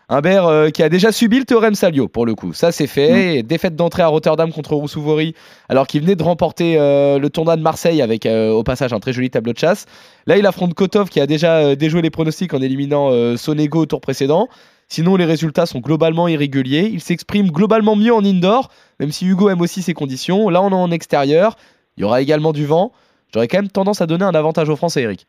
Humbert 0.08 0.46
euh, 0.46 0.70
qui 0.70 0.84
a 0.84 0.90
déjà 0.90 1.12
subi 1.12 1.40
le 1.40 1.46
théorème 1.46 1.74
Salio 1.74 2.08
pour 2.08 2.26
le 2.26 2.36
coup. 2.36 2.54
Ça 2.54 2.72
c'est 2.72 2.88
fait. 2.88 3.38
Et 3.38 3.44
Défaite 3.44 3.76
d'entrée 3.76 4.04
à 4.04 4.08
Rotterdam 4.08 4.52
contre 4.52 4.76
Roussouvori 4.76 5.34
alors 5.68 5.88
qu'il 5.88 6.02
venait 6.02 6.16
de 6.16 6.24
remporter 6.24 6.76
euh, 6.78 7.18
le 7.18 7.30
tournoi 7.30 7.56
de 7.56 7.62
Marseille 7.62 8.02
avec 8.02 8.26
euh, 8.26 8.52
au 8.52 8.64
passage 8.64 8.94
un 8.94 9.00
très 9.00 9.14
joli 9.14 9.30
tableau 9.30 9.54
de 9.54 9.58
chasse. 9.58 9.86
Là 10.28 10.38
il 10.38 10.46
affronte 10.46 10.74
Kotov 10.76 11.10
qui 11.10 11.20
a 11.20 11.26
déjà 11.26 11.76
déjoué 11.76 12.02
les 12.02 12.12
pronostics 12.12 12.54
en 12.54 12.62
éliminant 12.62 13.36
Sonego 13.38 13.82
au 13.82 13.86
tour 13.86 14.02
précédent. 14.02 14.48
Sinon 14.88 15.16
les 15.16 15.26
résultats 15.26 15.66
sont 15.66 15.80
globalement 15.80 16.28
irréguliers. 16.28 16.90
Il 16.94 17.02
s'exprime 17.02 17.50
globalement 17.50 17.96
mieux 17.96 18.14
en 18.14 18.24
indoor, 18.24 18.70
même 19.00 19.12
si 19.12 19.26
Hugo 19.26 19.50
aime 19.50 19.62
aussi 19.62 19.82
ses 19.82 19.96
conditions. 19.96 20.50
Là 20.50 20.62
on 20.62 20.70
est 20.70 20.76
en 20.76 20.92
extérieur. 20.92 21.58
Il 21.97 22.01
y 22.01 22.03
aura 22.03 22.21
également 22.21 22.51
du 22.53 22.65
vent. 22.65 22.92
J'aurais 23.33 23.47
quand 23.47 23.57
même 23.57 23.69
tendance 23.69 24.01
à 24.01 24.07
donner 24.07 24.25
un 24.25 24.36
avantage 24.36 24.69
aux 24.69 24.75
Français, 24.75 25.01
Eric. 25.03 25.27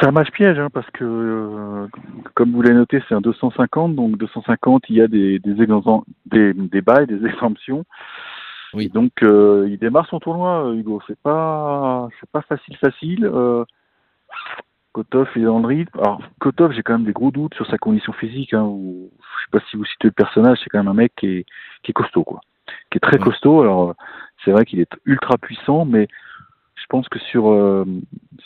C'est 0.00 0.06
un 0.06 0.10
match 0.12 0.30
piège, 0.32 0.58
hein, 0.58 0.68
parce 0.72 0.90
que, 0.90 1.04
euh, 1.04 1.86
comme 2.34 2.52
vous 2.52 2.62
l'avez 2.62 2.74
noté, 2.74 3.00
c'est 3.08 3.14
un 3.14 3.20
250, 3.20 3.94
donc 3.94 4.16
250, 4.18 4.84
il 4.88 4.96
y 4.96 5.00
a 5.00 5.06
des, 5.08 5.38
des, 5.38 5.62
exemptions- 5.62 6.04
des, 6.26 6.52
des 6.52 6.80
bails, 6.82 7.06
des 7.06 7.24
exemptions. 7.24 7.84
Oui. 8.74 8.88
Donc, 8.88 9.12
euh, 9.22 9.68
il 9.70 9.78
démarre 9.78 10.06
son 10.08 10.18
tournoi, 10.18 10.66
euh, 10.66 10.74
Hugo. 10.74 11.00
C'est 11.06 11.18
pas, 11.20 12.08
c'est 12.18 12.28
pas 12.30 12.42
facile, 12.42 12.76
facile. 12.76 13.24
Euh, 13.24 13.64
Kotov 14.92 15.28
est 15.36 15.40
dans 15.42 15.60
le 15.60 15.66
rythme. 15.66 15.96
Alors, 16.00 16.20
Kotov, 16.40 16.72
j'ai 16.72 16.82
quand 16.82 16.94
même 16.94 17.04
des 17.06 17.12
gros 17.12 17.30
doutes 17.30 17.54
sur 17.54 17.66
sa 17.68 17.78
condition 17.78 18.12
physique. 18.12 18.52
Hein, 18.52 18.64
où- 18.64 19.10
je 19.20 19.44
sais 19.44 19.50
pas 19.60 19.64
si 19.70 19.76
vous 19.76 19.84
citez 19.84 20.08
le 20.08 20.12
personnage, 20.12 20.58
c'est 20.62 20.70
quand 20.70 20.78
même 20.78 20.88
un 20.88 20.94
mec 20.94 21.12
qui 21.16 21.26
est, 21.28 21.46
qui 21.84 21.92
est 21.92 21.94
costaud, 21.94 22.24
quoi. 22.24 22.40
Qui 22.90 22.96
est 22.98 23.00
très 23.00 23.18
Oui. 23.18 23.24
costaud. 23.24 23.60
Alors, 23.62 23.94
c'est 24.44 24.50
vrai 24.52 24.64
qu'il 24.64 24.80
est 24.80 24.92
ultra 25.04 25.38
puissant, 25.38 25.84
mais 25.84 26.08
je 26.74 26.84
pense 26.88 27.08
que 27.08 27.18
sur 27.18 27.50
euh, 27.50 27.84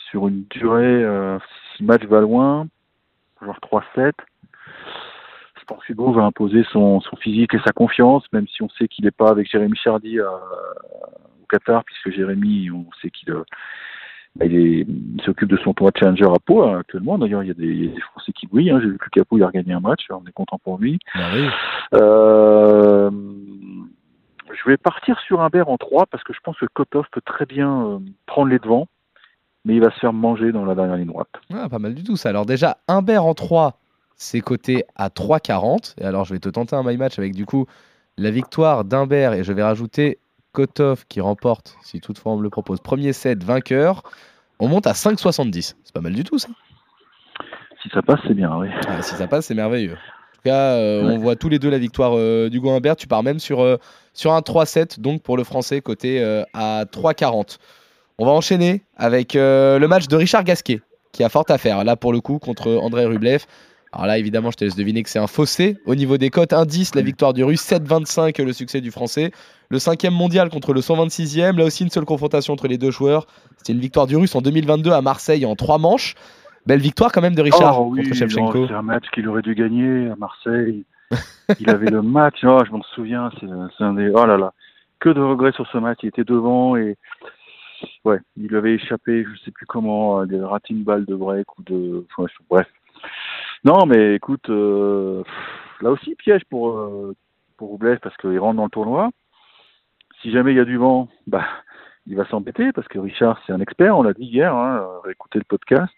sur 0.09 0.27
une 0.27 0.43
durée, 0.49 1.03
euh, 1.03 1.37
si 1.75 1.83
le 1.83 1.87
match 1.87 2.03
va 2.05 2.21
loin, 2.21 2.67
genre 3.43 3.59
3-7, 3.95 4.13
je 5.59 5.65
pense 5.65 5.83
que 5.83 5.93
Hugo 5.93 6.11
va 6.11 6.23
imposer 6.23 6.63
son, 6.71 6.99
son 7.01 7.15
physique 7.17 7.53
et 7.53 7.59
sa 7.65 7.71
confiance, 7.71 8.23
même 8.33 8.47
si 8.47 8.63
on 8.63 8.69
sait 8.69 8.87
qu'il 8.87 9.05
n'est 9.05 9.11
pas 9.11 9.29
avec 9.29 9.49
Jérémy 9.49 9.77
Chardy 9.77 10.19
à- 10.19 10.31
au 10.31 11.45
Qatar, 11.49 11.83
puisque 11.83 12.11
Jérémy, 12.11 12.71
on 12.71 12.85
sait 13.01 13.09
qu'il 13.09 13.31
euh, 13.31 13.43
bah, 14.35 14.45
il 14.45 14.85
s'occupe 15.25 15.49
de 15.49 15.57
son 15.57 15.73
tournoi 15.73 15.91
de 15.91 15.97
challenger 15.97 16.25
à 16.25 16.39
Pau 16.39 16.63
hein, 16.63 16.79
actuellement. 16.79 17.17
D'ailleurs, 17.17 17.43
il 17.43 17.47
y 17.47 17.51
a 17.51 17.55
des, 17.55 17.65
il 17.67 17.85
y 17.85 17.91
a 17.91 17.95
des 17.95 18.01
Français 18.01 18.31
qui 18.31 18.47
brillent. 18.47 18.69
Hein. 18.71 18.79
J'ai 18.81 18.89
vu 18.89 18.97
que 18.97 19.09
Capot 19.09 19.37
il 19.37 19.43
a 19.43 19.47
regagné 19.47 19.73
un 19.73 19.79
match, 19.79 20.05
on 20.11 20.25
est 20.27 20.31
content 20.31 20.59
pour 20.63 20.77
lui. 20.77 20.99
Euh, 21.95 23.09
je 24.51 24.69
vais 24.69 24.77
partir 24.77 25.19
sur 25.19 25.41
un 25.41 25.45
Humbert 25.45 25.69
en 25.69 25.77
3 25.77 26.05
parce 26.07 26.23
que 26.23 26.33
je 26.33 26.39
pense 26.43 26.57
que 26.57 26.65
Kotov 26.65 27.05
peut 27.11 27.21
très 27.21 27.45
bien 27.45 27.85
euh, 27.85 27.99
prendre 28.25 28.49
les 28.49 28.59
devants, 28.59 28.87
mais 29.65 29.75
il 29.75 29.81
va 29.81 29.91
se 29.91 29.99
faire 29.99 30.13
manger 30.13 30.51
dans 30.51 30.65
la 30.65 30.75
dernière 30.75 30.97
ligne 30.97 31.07
droite. 31.07 31.29
Ah, 31.53 31.69
pas 31.69 31.79
mal 31.79 31.93
du 31.93 32.03
tout 32.03 32.17
ça. 32.17 32.29
Alors 32.29 32.45
déjà, 32.45 32.77
Humbert 32.87 33.25
en 33.25 33.33
3, 33.33 33.79
c'est 34.15 34.41
coté 34.41 34.83
à 34.95 35.09
3,40. 35.09 35.95
Et 35.99 36.05
alors 36.05 36.25
je 36.25 36.33
vais 36.33 36.39
te 36.39 36.49
tenter 36.49 36.75
un 36.75 36.83
my 36.83 36.97
match 36.97 37.19
avec 37.19 37.33
du 37.33 37.45
coup 37.45 37.65
la 38.17 38.31
victoire 38.31 38.83
d'Humbert 38.83 39.33
et 39.33 39.43
je 39.43 39.53
vais 39.53 39.63
rajouter 39.63 40.19
Kotov 40.51 41.05
qui 41.07 41.21
remporte, 41.21 41.77
si 41.83 42.01
toutefois 42.01 42.33
on 42.33 42.37
me 42.37 42.43
le 42.43 42.49
propose, 42.49 42.81
premier 42.81 43.13
set 43.13 43.43
vainqueur. 43.43 44.03
On 44.59 44.67
monte 44.67 44.87
à 44.87 44.91
5,70. 44.91 45.75
C'est 45.83 45.93
pas 45.93 46.01
mal 46.01 46.13
du 46.13 46.23
tout 46.23 46.37
ça. 46.37 46.49
Si 47.81 47.89
ça 47.89 48.01
passe, 48.01 48.19
c'est 48.27 48.33
bien, 48.33 48.57
oui. 48.57 48.67
Ah, 48.87 49.01
si 49.01 49.15
ça 49.15 49.27
passe, 49.27 49.45
c'est 49.45 49.55
merveilleux. 49.55 49.97
En 50.39 50.41
tout 50.41 50.49
cas, 50.49 50.73
euh, 50.75 51.03
Ouais. 51.05 51.13
on 51.13 51.17
voit 51.17 51.35
tous 51.35 51.49
les 51.49 51.59
deux 51.59 51.69
la 51.69 51.77
victoire 51.77 52.13
euh, 52.15 52.49
d'Hugo 52.49 52.69
Humbert. 52.71 52.95
Tu 52.95 53.07
pars 53.07 53.23
même 53.23 53.39
sur, 53.39 53.61
euh, 53.61 53.77
sur 54.13 54.33
un 54.33 54.41
3-7, 54.41 54.99
donc 54.99 55.21
pour 55.21 55.35
le 55.35 55.43
français, 55.43 55.81
côté 55.81 56.23
à 56.53 56.85
3,40. 56.85 57.57
On 58.17 58.25
va 58.25 58.31
enchaîner 58.31 58.83
avec 58.97 59.33
le 59.33 59.85
match 59.87 60.07
de 60.07 60.15
Richard 60.15 60.43
Gasquet, 60.43 60.81
qui 61.11 61.23
a 61.23 61.29
fort 61.29 61.45
à 61.49 61.57
faire, 61.57 61.83
là 61.83 61.95
pour 61.95 62.11
le 62.13 62.19
coup, 62.21 62.37
contre 62.39 62.71
André 62.75 63.05
Rublev. 63.05 63.45
Alors 63.91 64.05
là, 64.05 64.17
évidemment, 64.19 64.51
je 64.51 64.57
te 64.57 64.63
laisse 64.65 64.75
deviner 64.75 65.01
que 65.03 65.09
c'est 65.09 65.19
un 65.19 65.25
fossé. 65.27 65.77
Au 65.87 65.95
niveau 65.95 66.17
des 66.17 66.29
cotes, 66.29 66.53
indice, 66.53 66.93
la 66.95 67.01
victoire 67.01 67.33
du 67.33 67.43
russe, 67.43 67.61
7-25, 67.63 68.39
le 68.43 68.53
succès 68.53 68.81
du 68.81 68.91
français. 68.91 69.31
Le 69.69 69.79
cinquième 69.79 70.13
mondial 70.13 70.49
contre 70.49 70.73
le 70.73 70.81
126e. 70.81 71.57
Là 71.57 71.65
aussi, 71.65 71.83
une 71.83 71.89
seule 71.89 72.05
confrontation 72.05 72.53
entre 72.53 72.67
les 72.67 72.77
deux 72.77 72.91
joueurs. 72.91 73.25
C'était 73.57 73.73
une 73.73 73.79
victoire 73.79 74.05
du 74.05 74.15
russe 74.15 74.35
en 74.35 74.41
2022 74.41 74.91
à 74.91 75.01
Marseille 75.01 75.43
en 75.45 75.55
trois 75.55 75.79
manches. 75.79 76.13
Belle 76.65 76.79
victoire 76.81 77.11
quand 77.11 77.21
même 77.21 77.35
de 77.35 77.41
Richard 77.41 77.81
Oh, 77.81 77.89
oui, 77.91 78.03
contre 78.03 78.15
Shevchenko. 78.15 78.57
non, 78.59 78.67
c'est 78.67 78.73
un 78.73 78.81
match 78.81 79.05
qu'il 79.11 79.27
aurait 79.27 79.41
dû 79.41 79.55
gagner 79.55 80.09
à 80.09 80.15
Marseille. 80.15 80.85
il 81.59 81.69
avait 81.69 81.89
le 81.89 82.01
match, 82.01 82.39
oh, 82.43 82.59
je 82.65 82.71
m'en 82.71 82.83
souviens, 82.83 83.31
c'est 83.39 83.47
c'est 83.77 83.83
un 83.83 83.93
des. 83.93 84.09
Oh 84.13 84.25
là 84.25 84.37
là, 84.37 84.53
que 84.99 85.09
de 85.09 85.21
regrets 85.21 85.51
sur 85.53 85.65
ce 85.71 85.77
match. 85.79 85.99
Il 86.03 86.09
était 86.09 86.23
devant 86.23 86.75
et 86.75 86.97
ouais, 88.05 88.19
il 88.37 88.55
avait 88.55 88.73
échappé, 88.75 89.23
je 89.25 89.39
sais 89.43 89.51
plus 89.51 89.65
comment, 89.65 90.25
des 90.25 90.39
raté 90.39 90.73
une 90.73 90.83
balle 90.83 91.05
de 91.05 91.15
break 91.15 91.57
ou 91.57 91.63
de. 91.63 92.05
enfin, 92.15 92.27
je- 92.31 92.43
bref. 92.49 92.67
Non, 93.63 93.85
mais 93.87 94.15
écoute, 94.15 94.49
euh, 94.49 95.23
là 95.81 95.89
aussi 95.91 96.13
piège 96.15 96.43
pour 96.49 96.77
euh, 96.77 97.15
pour 97.57 97.69
Roublev 97.69 97.97
parce 98.03 98.15
qu'il 98.17 98.37
rentre 98.39 98.57
dans 98.57 98.65
le 98.65 98.69
tournoi. 98.69 99.09
Si 100.21 100.31
jamais 100.31 100.51
il 100.51 100.57
y 100.57 100.61
a 100.61 100.65
du 100.65 100.77
vent, 100.77 101.07
bah 101.27 101.45
il 102.05 102.15
va 102.15 102.25
s'embêter 102.27 102.71
parce 102.73 102.87
que 102.87 102.99
Richard 102.99 103.41
c'est 103.47 103.53
un 103.53 103.61
expert, 103.61 103.97
on 103.97 104.03
l'a 104.03 104.13
dit 104.13 104.25
hier. 104.25 104.53
Hein, 104.55 104.85
écoutez 105.09 105.39
le 105.39 105.45
podcast 105.45 105.95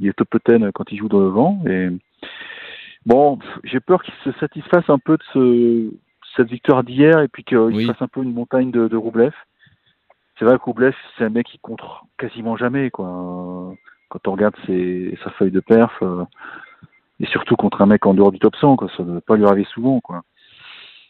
il 0.00 0.08
est 0.08 0.12
top 0.12 0.28
10 0.48 0.70
quand 0.74 0.90
il 0.90 0.98
joue 0.98 1.08
dans 1.08 1.20
le 1.20 1.28
vent. 1.28 1.62
Et 1.66 1.88
bon, 3.06 3.38
j'ai 3.64 3.80
peur 3.80 4.02
qu'il 4.02 4.14
se 4.24 4.32
satisfasse 4.38 4.88
un 4.88 4.98
peu 4.98 5.16
de 5.16 5.22
ce, 5.32 5.90
cette 6.36 6.48
victoire 6.48 6.82
d'hier 6.84 7.20
et 7.20 7.28
puis 7.28 7.44
qu'il 7.44 7.58
Oui. 7.58 7.86
fasse 7.86 8.00
un 8.02 8.08
peu 8.08 8.22
une 8.22 8.32
montagne 8.32 8.70
de, 8.70 8.88
de 8.88 8.96
Roublev. 8.96 9.32
C'est 10.38 10.44
vrai 10.44 10.56
que 10.58 10.62
Roublev, 10.64 10.94
c'est 11.18 11.24
un 11.24 11.28
mec 11.30 11.46
qui 11.46 11.58
contre 11.58 12.04
quasiment 12.18 12.56
jamais, 12.56 12.90
quoi. 12.90 13.74
Quand 14.08 14.26
on 14.26 14.32
regarde 14.32 14.54
ses, 14.66 15.16
sa 15.22 15.30
feuille 15.32 15.50
de 15.52 15.60
perf, 15.60 15.92
euh, 16.02 16.24
et 17.20 17.26
surtout 17.26 17.56
contre 17.56 17.82
un 17.82 17.86
mec 17.86 18.06
en 18.06 18.14
dehors 18.14 18.32
du 18.32 18.38
top 18.38 18.56
100, 18.56 18.76
quoi. 18.76 18.88
Ça 18.96 19.02
ne 19.02 19.10
doit 19.12 19.20
pas 19.20 19.36
lui 19.36 19.44
arriver 19.44 19.66
souvent, 19.72 20.00
quoi. 20.00 20.22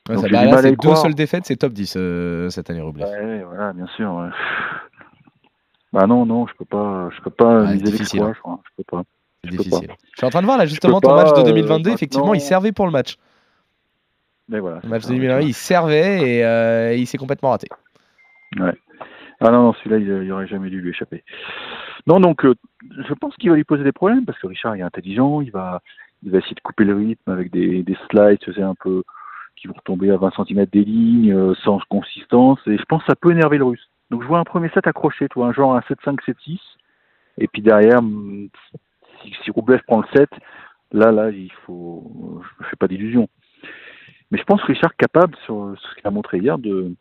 Ouais, 0.08 0.16
Donc 0.16 0.24
ça- 0.24 0.30
bah 0.32 0.44
là, 0.46 0.72
deux 0.72 0.94
seules 0.96 1.14
défaites, 1.14 1.44
c'est 1.44 1.56
top 1.56 1.72
10 1.72 1.94
euh, 1.96 2.48
cette 2.50 2.68
année, 2.70 2.80
Rublev. 2.80 3.06
Ouais, 3.08 3.44
voilà, 3.44 3.72
bien 3.72 3.86
sûr. 3.88 4.12
ouais. 4.14 4.28
Bah 5.92 6.06
non, 6.06 6.24
non, 6.24 6.46
je 6.46 6.54
peux 6.54 6.64
pas, 6.64 7.10
je 7.16 7.20
peux 7.20 7.30
pas 7.30 7.62
Ouais, 7.62 7.74
miser 7.74 7.84
difficile, 7.84 8.20
l'exploit, 8.20 8.32
je 8.32 8.40
crois. 8.40 8.60
Je 8.64 8.70
peux 8.76 8.84
pas. 8.84 9.02
C'est 9.42 9.50
je 9.50 9.56
peux 9.56 9.62
difficile. 9.64 9.88
Je 10.12 10.18
suis 10.18 10.26
en 10.26 10.30
train 10.30 10.40
de 10.40 10.46
voir 10.46 10.58
là 10.58 10.66
justement 10.66 11.00
ton 11.00 11.14
match 11.14 11.32
de 11.32 11.40
euh, 11.40 11.44
2022. 11.44 11.90
effectivement, 11.90 12.34
il 12.34 12.40
servait 12.40 12.72
pour 12.72 12.86
le 12.86 12.92
match. 12.92 13.16
Mais 14.48 14.60
voilà. 14.60 14.80
Le 14.82 14.88
match 14.88 15.02
de 15.02 15.08
c'est 15.08 15.14
ça, 15.14 15.18
2022, 15.18 15.46
il 15.46 15.54
servait 15.54 16.36
et 16.36 16.44
euh, 16.44 16.94
il 16.94 17.06
s'est 17.06 17.18
complètement 17.18 17.50
raté. 17.50 17.68
Ah 18.58 19.50
non, 19.50 19.62
non, 19.62 19.72
celui-là, 19.72 19.98
il, 19.98 20.24
il 20.24 20.32
aurait 20.32 20.46
jamais 20.46 20.68
dû 20.68 20.80
lui 20.80 20.90
échapper. 20.90 21.24
Non, 22.06 22.20
donc, 22.20 22.44
euh, 22.44 22.54
je 23.08 23.14
pense 23.14 23.34
qu'il 23.36 23.50
va 23.50 23.56
lui 23.56 23.64
poser 23.64 23.84
des 23.84 23.92
problèmes 23.92 24.24
parce 24.24 24.38
que 24.38 24.46
Richard, 24.46 24.76
il 24.76 24.80
est 24.80 24.84
intelligent, 24.84 25.40
il 25.40 25.50
va, 25.50 25.80
il 26.22 26.30
va 26.30 26.38
essayer 26.38 26.54
de 26.54 26.60
couper 26.60 26.84
le 26.84 26.96
rythme 26.96 27.30
avec 27.30 27.50
des, 27.50 27.82
des 27.82 27.96
slides, 28.10 28.38
sais, 28.44 28.62
un 28.62 28.74
peu, 28.74 29.02
qui 29.56 29.66
vont 29.68 29.74
tomber 29.84 30.10
à 30.10 30.16
20 30.16 30.32
cm 30.36 30.66
des 30.66 30.84
lignes, 30.84 31.32
euh, 31.32 31.54
sans 31.64 31.80
consistance, 31.88 32.58
et 32.66 32.76
je 32.76 32.84
pense 32.84 33.02
que 33.02 33.12
ça 33.12 33.16
peut 33.16 33.32
énerver 33.32 33.58
le 33.58 33.64
russe. 33.64 33.89
Donc, 34.10 34.22
je 34.22 34.26
vois 34.26 34.38
un 34.38 34.44
premier 34.44 34.68
set 34.70 34.86
accroché, 34.86 35.28
tu 35.28 35.34
vois, 35.38 35.48
un 35.48 35.52
genre 35.52 35.74
un 35.74 35.80
7-5, 35.80 36.18
7-6, 36.26 36.58
et 37.38 37.46
puis 37.48 37.62
derrière, 37.62 37.98
hum, 38.00 38.48
si, 39.22 39.34
si 39.44 39.50
Roublev 39.50 39.80
prend 39.86 40.00
le 40.00 40.06
7, 40.16 40.28
là, 40.92 41.12
là, 41.12 41.30
il 41.30 41.52
faut, 41.66 42.40
je 42.42 42.64
me 42.64 42.68
fais 42.68 42.76
pas 42.76 42.88
d'illusions. 42.88 43.28
Mais 44.30 44.38
je 44.38 44.44
pense 44.44 44.60
que 44.62 44.66
Richard 44.68 44.90
est 44.92 45.02
capable, 45.02 45.34
sur 45.44 45.74
ce 45.76 45.94
qu'il 45.96 46.06
a 46.06 46.10
montré 46.10 46.38
hier, 46.38 46.58
de, 46.58 46.92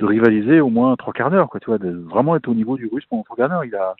de 0.00 0.04
rivaliser 0.04 0.60
au 0.60 0.68
moins 0.68 0.94
trois 0.96 1.12
quarts 1.12 1.30
d'heure, 1.30 1.48
quoi, 1.48 1.60
tu 1.60 1.66
vois, 1.66 1.78
de 1.78 1.90
vraiment 1.90 2.36
être 2.36 2.48
au 2.48 2.54
niveau 2.54 2.76
du 2.76 2.88
russe 2.92 3.04
pendant 3.08 3.22
trois 3.22 3.36
quarts 3.36 3.48
d'heure. 3.48 3.64
Il 3.64 3.74
a, 3.74 3.94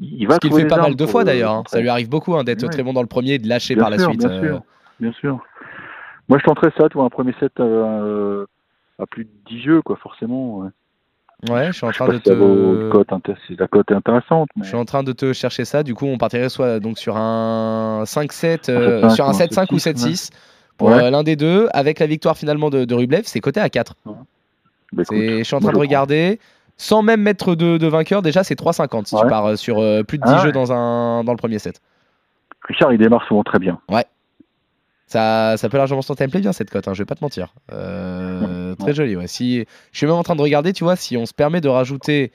il 0.00 0.26
va 0.26 0.34
Ce 0.34 0.40
qu'il 0.40 0.52
fait 0.54 0.66
pas 0.66 0.76
mal 0.80 0.94
de 0.96 1.06
fois 1.06 1.22
le 1.22 1.26
d'ailleurs. 1.26 1.52
hein. 1.52 1.62
Ça 1.66 1.80
lui 1.80 1.88
arrive 1.88 2.08
beaucoup 2.10 2.34
hein, 2.34 2.44
d'être 2.44 2.62
Ouais. 2.62 2.68
très 2.68 2.82
bon 2.82 2.92
dans 2.92 3.00
le 3.02 3.06
premier 3.06 3.32
et 3.34 3.38
de 3.38 3.48
lâcher 3.48 3.74
Bien 3.74 3.82
par 3.84 3.90
la 3.90 3.98
suite. 3.98 4.18
Bien 4.18 4.30
euh. 4.30 4.40
sûr, 4.48 4.62
bien 5.00 5.12
sûr. 5.12 5.38
Moi, 6.28 6.38
je 6.38 6.44
tenterais 6.44 6.72
ça, 6.76 6.88
tu 6.88 6.94
vois, 6.94 7.04
un 7.04 7.10
premier 7.10 7.32
set 7.38 7.52
euh, 7.60 8.44
à 8.98 9.06
plus 9.06 9.24
de 9.24 9.30
10 9.46 9.62
jeux, 9.62 9.82
quoi, 9.82 9.96
forcément. 9.96 10.58
Ouais. 10.58 10.68
Ouais, 11.50 11.66
je 11.66 11.72
suis 11.72 11.86
en 11.86 11.90
train 11.90 12.08
de 12.08 12.14
si 12.24 12.30
vaut 12.30 12.74
te. 12.76 12.90
cote 12.90 13.08
intér- 13.10 13.36
si 13.46 13.56
la 13.56 13.68
cote 13.68 13.90
est 13.90 13.94
intéressante. 13.94 14.48
Mais... 14.56 14.62
Je 14.64 14.68
suis 14.68 14.76
en 14.76 14.84
train 14.86 15.02
de 15.02 15.12
te 15.12 15.32
chercher 15.32 15.64
ça. 15.64 15.82
Du 15.82 15.94
coup, 15.94 16.06
on 16.06 16.16
partirait 16.18 16.48
soit 16.48 16.80
donc 16.80 16.98
sur 16.98 17.16
un 17.16 18.04
5-7, 18.04 18.70
euh, 18.70 19.02
7-5 19.02 19.14
sur 19.14 19.24
un 19.26 19.28
ou 19.28 19.30
un 19.30 19.38
7-5 19.38 19.72
ou 19.74 19.76
7-6, 19.76 19.94
7-6 19.94 20.30
pour 20.78 20.88
Ouais. 20.88 21.02
euh, 21.04 21.10
l'un 21.10 21.22
des 21.22 21.36
deux, 21.36 21.68
avec 21.72 21.98
la 21.98 22.06
victoire 22.06 22.36
finalement 22.36 22.70
de, 22.70 22.84
de 22.84 22.94
Rublev, 22.94 23.22
c'est 23.24 23.40
coté 23.40 23.60
à 23.60 23.68
4. 23.68 23.94
Bah, 24.04 24.12
écoute, 24.92 25.06
C'est- 25.10 25.38
Je 25.38 25.42
suis 25.44 25.56
en 25.56 25.60
train 25.60 25.72
de 25.72 25.78
regarder. 25.78 26.38
Sans 26.78 27.00
même 27.02 27.22
mettre 27.22 27.54
de, 27.54 27.78
de 27.78 27.86
vainqueur, 27.86 28.20
déjà 28.20 28.44
c'est 28.44 28.54
3,50 28.54 29.06
si 29.06 29.16
tu 29.16 29.22
Ouais. 29.22 29.28
pars 29.30 29.46
euh, 29.46 29.56
sur 29.56 29.78
euh, 29.78 30.02
plus 30.02 30.18
de 30.18 30.24
10 30.24 30.30
Ah 30.34 30.38
jeux 30.40 30.46
ouais. 30.48 30.52
dans, 30.52 30.72
un, 30.72 31.24
dans 31.24 31.32
le 31.32 31.38
premier 31.38 31.58
set. 31.58 31.80
Richard, 32.68 32.92
il 32.92 32.98
démarre 32.98 33.24
souvent 33.26 33.42
très 33.44 33.58
bien. 33.58 33.78
Ça, 35.06 35.56
ça 35.56 35.68
peut 35.68 35.76
largement 35.76 36.02
se 36.02 36.08
tenter. 36.08 36.24
Elle 36.24 36.28
me 36.28 36.32
plaît 36.32 36.40
bien 36.40 36.52
cette 36.52 36.68
cote, 36.70 36.88
hein, 36.88 36.94
je 36.94 37.02
vais 37.02 37.06
pas 37.06 37.14
te 37.14 37.22
mentir. 37.24 37.54
Euh, 37.72 38.74
Très 38.74 38.92
joli, 38.92 39.14
ouais. 39.16 39.28
Si, 39.28 39.64
je 39.92 39.96
suis 39.98 40.06
même 40.06 40.16
en 40.16 40.22
train 40.24 40.34
de 40.36 40.42
regarder, 40.42 40.72
tu 40.72 40.82
vois, 40.84 40.96
si 40.96 41.16
on 41.16 41.26
se 41.26 41.34
permet 41.34 41.60
de 41.60 41.68
rajouter. 41.68 42.32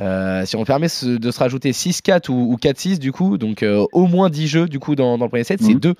euh, 0.00 0.44
si 0.44 0.56
on 0.56 0.64
permet 0.64 0.88
se- 0.88 1.06
de 1.18 1.30
se 1.30 1.38
rajouter 1.38 1.70
6-4 1.72 2.28
ou, 2.28 2.52
ou 2.52 2.56
4-6 2.56 2.98
du 2.98 3.12
coup, 3.12 3.38
donc 3.38 3.62
euh, 3.62 3.84
au 3.92 4.06
moins 4.08 4.28
10 4.28 4.48
jeux 4.48 4.66
du 4.66 4.80
coup 4.80 4.96
dans, 4.96 5.18
dans 5.18 5.26
le 5.26 5.28
premier 5.28 5.44
set, 5.44 5.62
c'est 5.62 5.74
Mhm. 5.74 5.78
2. 5.80 5.94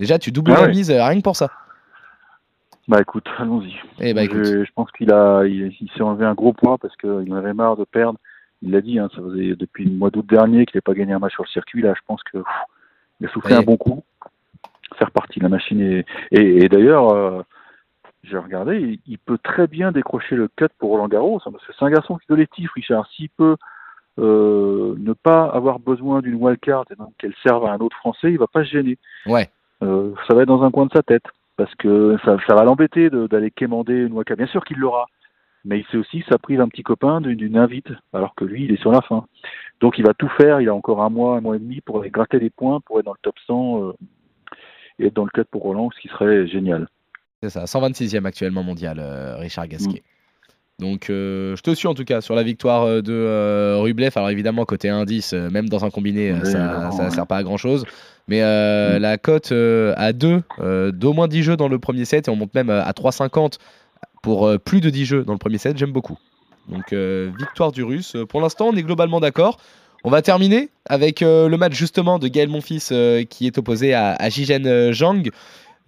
Déjà 0.00 0.18
tu 0.18 0.32
doubles 0.32 0.54
Ah 0.56 0.62
la 0.62 0.68
mise 0.68 0.90
rien 0.90 1.16
que 1.18 1.22
pour 1.22 1.36
ça. 1.36 1.50
Bah 2.88 2.98
écoute, 3.02 3.26
allons-y. 3.38 3.74
Eh 3.98 4.14
bah 4.14 4.22
je, 4.24 4.64
je 4.64 4.70
pense 4.74 4.90
qu'il 4.92 5.12
a, 5.12 5.42
il, 5.44 5.70
il 5.80 5.90
s'est 5.94 6.02
enlevé 6.02 6.24
un 6.24 6.32
gros 6.34 6.52
poids 6.54 6.78
parce 6.78 6.96
qu'il 6.96 7.10
en 7.30 7.36
avait 7.36 7.52
marre 7.52 7.76
de 7.76 7.84
perdre. 7.84 8.18
Il 8.62 8.70
l'a 8.70 8.80
dit, 8.80 8.98
hein, 8.98 9.10
ça 9.14 9.20
faisait 9.20 9.54
depuis 9.54 9.84
le 9.84 9.90
mois 9.96 10.08
d'août 10.10 10.24
dernier 10.26 10.64
qu'il 10.64 10.76
n'avait 10.76 10.80
pas 10.82 10.94
gagné 10.94 11.12
un 11.12 11.18
match 11.18 11.34
sur 11.34 11.42
le 11.42 11.48
circuit. 11.50 11.82
Là, 11.82 11.92
je 11.94 12.00
pense 12.06 12.22
que 12.22 12.38
pff, 12.38 12.46
il 13.20 13.26
a 13.26 13.30
soufflé 13.32 13.52
Ouais. 13.52 13.58
un 13.60 13.62
bon 13.64 13.76
coup. 13.76 14.02
Faire 14.98 15.10
partie 15.10 15.38
de 15.38 15.44
la 15.44 15.50
machine. 15.50 15.80
Et, 15.80 16.04
et, 16.32 16.64
et 16.64 16.68
d'ailleurs, 16.68 17.10
euh, 17.10 17.42
j'ai 18.24 18.38
regardé, 18.38 18.78
il, 18.80 18.98
il 19.06 19.18
peut 19.18 19.38
très 19.38 19.66
bien 19.66 19.92
décrocher 19.92 20.36
le 20.36 20.48
cut 20.56 20.66
pour 20.78 20.90
Roland 20.90 21.08
Garros. 21.08 21.40
hein, 21.46 21.50
parce 21.52 21.64
que 21.66 21.72
c'est 21.78 21.84
un 21.84 21.90
garçon 21.90 22.16
qui 22.16 22.26
collectif, 22.26 22.70
Richard. 22.72 23.06
S'il 23.14 23.28
peut 23.30 23.56
euh, 24.18 24.94
ne 24.98 25.12
pas 25.12 25.44
avoir 25.44 25.78
besoin 25.78 26.22
d'une 26.22 26.34
wildcard 26.36 26.84
et 26.90 26.94
donc 26.96 27.12
qu'elle 27.18 27.34
serve 27.42 27.64
à 27.66 27.72
un 27.72 27.78
autre 27.78 27.96
Français, 27.98 28.30
il 28.32 28.38
va 28.38 28.46
pas 28.46 28.64
se 28.64 28.70
gêner. 28.70 28.98
Ouais. 29.26 29.48
Euh, 29.82 30.12
ça 30.26 30.34
va 30.34 30.42
être 30.42 30.48
dans 30.48 30.62
un 30.62 30.70
coin 30.70 30.86
de 30.86 30.92
sa 30.92 31.02
tête 31.02 31.24
parce 31.58 31.74
que 31.74 32.16
ça, 32.24 32.36
ça 32.46 32.54
va 32.54 32.64
l'embêter 32.64 33.10
d'aller 33.10 33.50
quémander 33.50 33.94
une 33.94 34.12
waka. 34.14 34.34
Bien 34.36 34.46
sûr 34.46 34.64
qu'il 34.64 34.78
l'aura, 34.78 35.06
mais 35.66 35.80
il 35.80 35.86
sait 35.86 35.98
aussi 35.98 36.20
que 36.20 36.26
ça 36.28 36.38
prive 36.38 36.60
un 36.62 36.68
petit 36.68 36.82
copain 36.82 37.20
d'une- 37.20 37.36
d'une 37.36 37.58
invite, 37.58 37.88
alors 38.14 38.34
que 38.34 38.44
lui, 38.44 38.64
il 38.64 38.72
est 38.72 38.80
sur 38.80 38.92
la 38.92 39.02
fin. 39.02 39.26
Donc 39.80 39.98
il 39.98 40.06
va 40.06 40.14
tout 40.14 40.28
faire. 40.30 40.60
Il 40.62 40.68
a 40.70 40.74
encore 40.74 41.02
un 41.02 41.10
mois, 41.10 41.36
un 41.36 41.40
mois 41.42 41.56
et 41.56 41.58
demi 41.58 41.80
pour 41.82 42.00
aller 42.00 42.10
gratter 42.10 42.38
des 42.38 42.50
points, 42.50 42.80
pour 42.80 42.98
être 42.98 43.04
dans 43.06 43.12
le 43.12 43.18
top 43.22 43.34
100 43.46 43.82
euh, 43.82 43.92
et 44.98 45.06
être 45.06 45.14
dans 45.14 45.24
le 45.24 45.30
cut 45.32 45.44
pour 45.50 45.62
Roland, 45.62 45.90
ce 45.94 46.00
qui 46.00 46.08
serait 46.08 46.46
génial. 46.46 46.88
C'est 47.42 47.50
ça, 47.50 47.64
126e 47.64 48.24
actuellement 48.24 48.62
mondial, 48.62 48.98
euh, 49.00 49.36
Richard 49.36 49.68
Gasquet. 49.68 50.02
Mm. 50.02 50.82
Donc 50.82 51.08
euh, 51.08 51.56
je 51.56 51.62
te 51.62 51.74
suis 51.74 51.88
en 51.88 51.94
tout 51.94 52.04
cas 52.04 52.20
sur 52.20 52.34
la 52.34 52.42
victoire 52.42 52.82
euh, 52.82 53.00
de 53.00 53.12
euh, 53.12 53.78
Rublev. 53.80 54.12
Alors 54.16 54.28
évidemment 54.28 54.64
côté 54.66 54.90
indice, 54.90 55.32
euh, 55.32 55.48
même 55.50 55.70
dans 55.70 55.84
un 55.86 55.90
combiné, 55.90 56.32
Oui, 56.34 56.50
ça 56.50 56.90
ouais. 56.90 57.10
sert 57.10 57.26
pas 57.26 57.38
à 57.38 57.42
grand 57.42 57.56
chose. 57.56 57.84
Mais 58.28 58.40
Mm. 58.42 58.98
la 58.98 59.16
cote 59.18 59.52
à 59.52 60.12
2 60.12 60.42
d'au 60.92 61.12
moins 61.12 61.28
10 61.28 61.42
jeux 61.44 61.56
dans 61.56 61.68
le 61.68 61.78
premier 61.78 62.04
set 62.04 62.28
et 62.28 62.30
on 62.30 62.36
monte 62.36 62.54
même 62.54 62.70
à 62.70 62.90
3,50 62.92 63.58
pour 64.22 64.50
plus 64.60 64.80
de 64.80 64.90
10 64.90 65.04
jeux 65.06 65.24
dans 65.24 65.32
le 65.32 65.38
premier 65.38 65.58
set, 65.58 65.78
j'aime 65.78 65.92
beaucoup. 65.92 66.18
Donc 66.68 66.92
victoire 66.92 67.70
du 67.70 67.84
russe. 67.84 68.16
Pour 68.28 68.40
l'instant 68.40 68.66
on 68.66 68.76
est 68.76 68.82
globalement 68.82 69.20
d'accord. 69.20 69.58
On 70.04 70.10
va 70.10 70.22
terminer 70.22 70.68
avec 70.88 71.22
euh, 71.22 71.48
le 71.48 71.56
match 71.56 71.74
justement 71.74 72.18
de 72.18 72.28
Gaël 72.28 72.48
Monfils 72.48 72.80
euh, 72.92 73.24
qui 73.24 73.46
est 73.46 73.58
opposé 73.58 73.92
à, 73.94 74.12
à 74.12 74.28
Jigen 74.28 74.66
euh, 74.66 74.92
Zhang. 74.92 75.30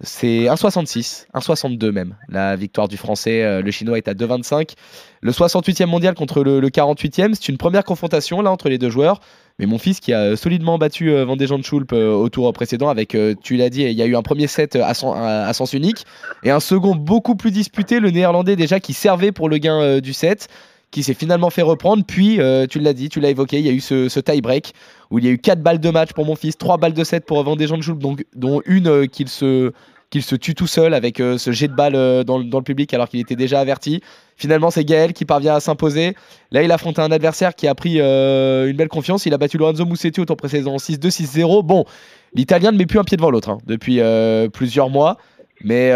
C'est 0.01 0.45
1,66, 0.45 1.25
1,62 1.35 1.91
même. 1.91 2.15
La 2.29 2.55
victoire 2.55 2.87
du 2.87 2.95
français, 2.95 3.61
le 3.61 3.69
chinois 3.71 3.97
est 3.97 4.07
à 4.07 4.13
2,25. 4.13 4.75
Le 5.21 5.31
68e 5.33 5.87
mondial 5.87 6.15
contre 6.15 6.41
le, 6.41 6.61
le 6.61 6.69
48e, 6.69 7.33
c'est 7.33 7.49
une 7.49 7.57
première 7.57 7.83
confrontation 7.83 8.41
là 8.41 8.49
entre 8.49 8.69
les 8.69 8.77
deux 8.77 8.89
joueurs. 8.89 9.19
Mais 9.57 9.65
mon 9.65 9.77
fils 9.77 9.99
qui 9.99 10.13
a 10.13 10.37
solidement 10.37 10.77
battu 10.77 11.11
euh, 11.11 11.25
Van 11.25 11.35
Schulp 11.61 11.91
au 11.91 12.29
tour 12.29 12.51
précédent 12.53 12.87
avec, 12.87 13.17
tu 13.43 13.57
l'as 13.57 13.69
dit, 13.69 13.81
il 13.83 13.91
y 13.91 14.01
a 14.01 14.05
eu 14.05 14.15
un 14.15 14.21
premier 14.21 14.47
set 14.47 14.77
à, 14.77 14.93
sen- 14.93 15.11
à- 15.13 15.45
à 15.47 15.53
sens 15.53 15.73
unique 15.73 16.05
et 16.43 16.49
un 16.51 16.61
second 16.61 16.95
beaucoup 16.95 17.35
plus 17.35 17.51
disputé, 17.51 17.99
le 17.99 18.09
néerlandais 18.09 18.55
déjà 18.55 18.79
qui 18.79 18.93
servait 18.93 19.33
pour 19.33 19.49
le 19.49 19.57
gain 19.57 19.99
du 19.99 20.13
set, 20.13 20.47
qui 20.91 21.03
s'est 21.03 21.13
finalement 21.13 21.49
fait 21.49 21.61
reprendre. 21.61 22.03
Puis, 22.05 22.39
euh, 22.39 22.65
tu 22.67 22.79
l'as 22.79 22.93
dit, 22.93 23.09
tu 23.09 23.19
l'as 23.19 23.29
évoqué, 23.29 23.59
il 23.59 23.65
y 23.65 23.69
a 23.69 23.71
eu 23.71 23.79
ce, 23.79 24.09
ce 24.09 24.19
tie-break 24.19 24.73
où 25.11 25.19
il 25.19 25.25
y 25.25 25.27
a 25.27 25.31
eu 25.31 25.37
4 25.37 25.61
balles 25.61 25.79
de 25.79 25.89
match 25.89 26.13
pour 26.13 26.25
mon 26.25 26.35
fils, 26.35 26.57
3 26.57 26.77
balles 26.77 26.93
de 26.93 27.03
set 27.03 27.25
pour 27.25 27.43
Van 27.43 27.55
de 27.55 27.93
donc, 27.93 28.25
dont 28.35 28.61
une 28.65 28.87
euh, 28.87 29.05
qu'il 29.05 29.29
se 29.29 30.35
tue 30.35 30.55
tout 30.55 30.67
seul 30.67 30.93
avec 30.93 31.19
euh, 31.19 31.37
ce 31.37 31.51
jet 31.51 31.67
de 31.67 31.73
balle 31.73 31.93
dans, 32.23 32.37
le- 32.37 32.61
public 32.61 32.93
alors 32.93 33.09
qu'il 33.09 33.19
était 33.19 33.35
déjà 33.35 33.59
averti. 33.59 34.01
Finalement, 34.35 34.71
c'est 34.71 34.83
Gaël 34.85 35.13
qui 35.13 35.25
parvient 35.25 35.55
à 35.55 35.59
s'imposer. 35.59 36.15
Là, 36.51 36.63
il 36.63 36.71
affronte 36.71 36.97
un 36.99 37.11
adversaire 37.11 37.53
qui 37.55 37.67
a 37.67 37.75
pris 37.75 37.99
une 37.99 38.77
belle 38.77 38.87
confiance. 38.87 39.25
Il 39.25 39.33
a 39.33 39.37
battu 39.37 39.57
Lorenzo 39.57 39.85
Musetti 39.85 40.19
au 40.21 40.25
tour 40.25 40.37
précédent 40.37 40.77
6-2, 40.77 41.09
6-0. 41.09 41.63
Bon, 41.63 41.85
l'Italien 42.33 42.71
ne 42.71 42.77
met 42.77 42.85
plus 42.85 42.99
un 42.99 43.03
pied 43.03 43.17
devant 43.17 43.31
l'autre 43.31 43.49
hein, 43.49 43.57
depuis 43.67 43.99
plusieurs 44.53 44.89
mois. 44.89 45.17
Mais 45.63 45.89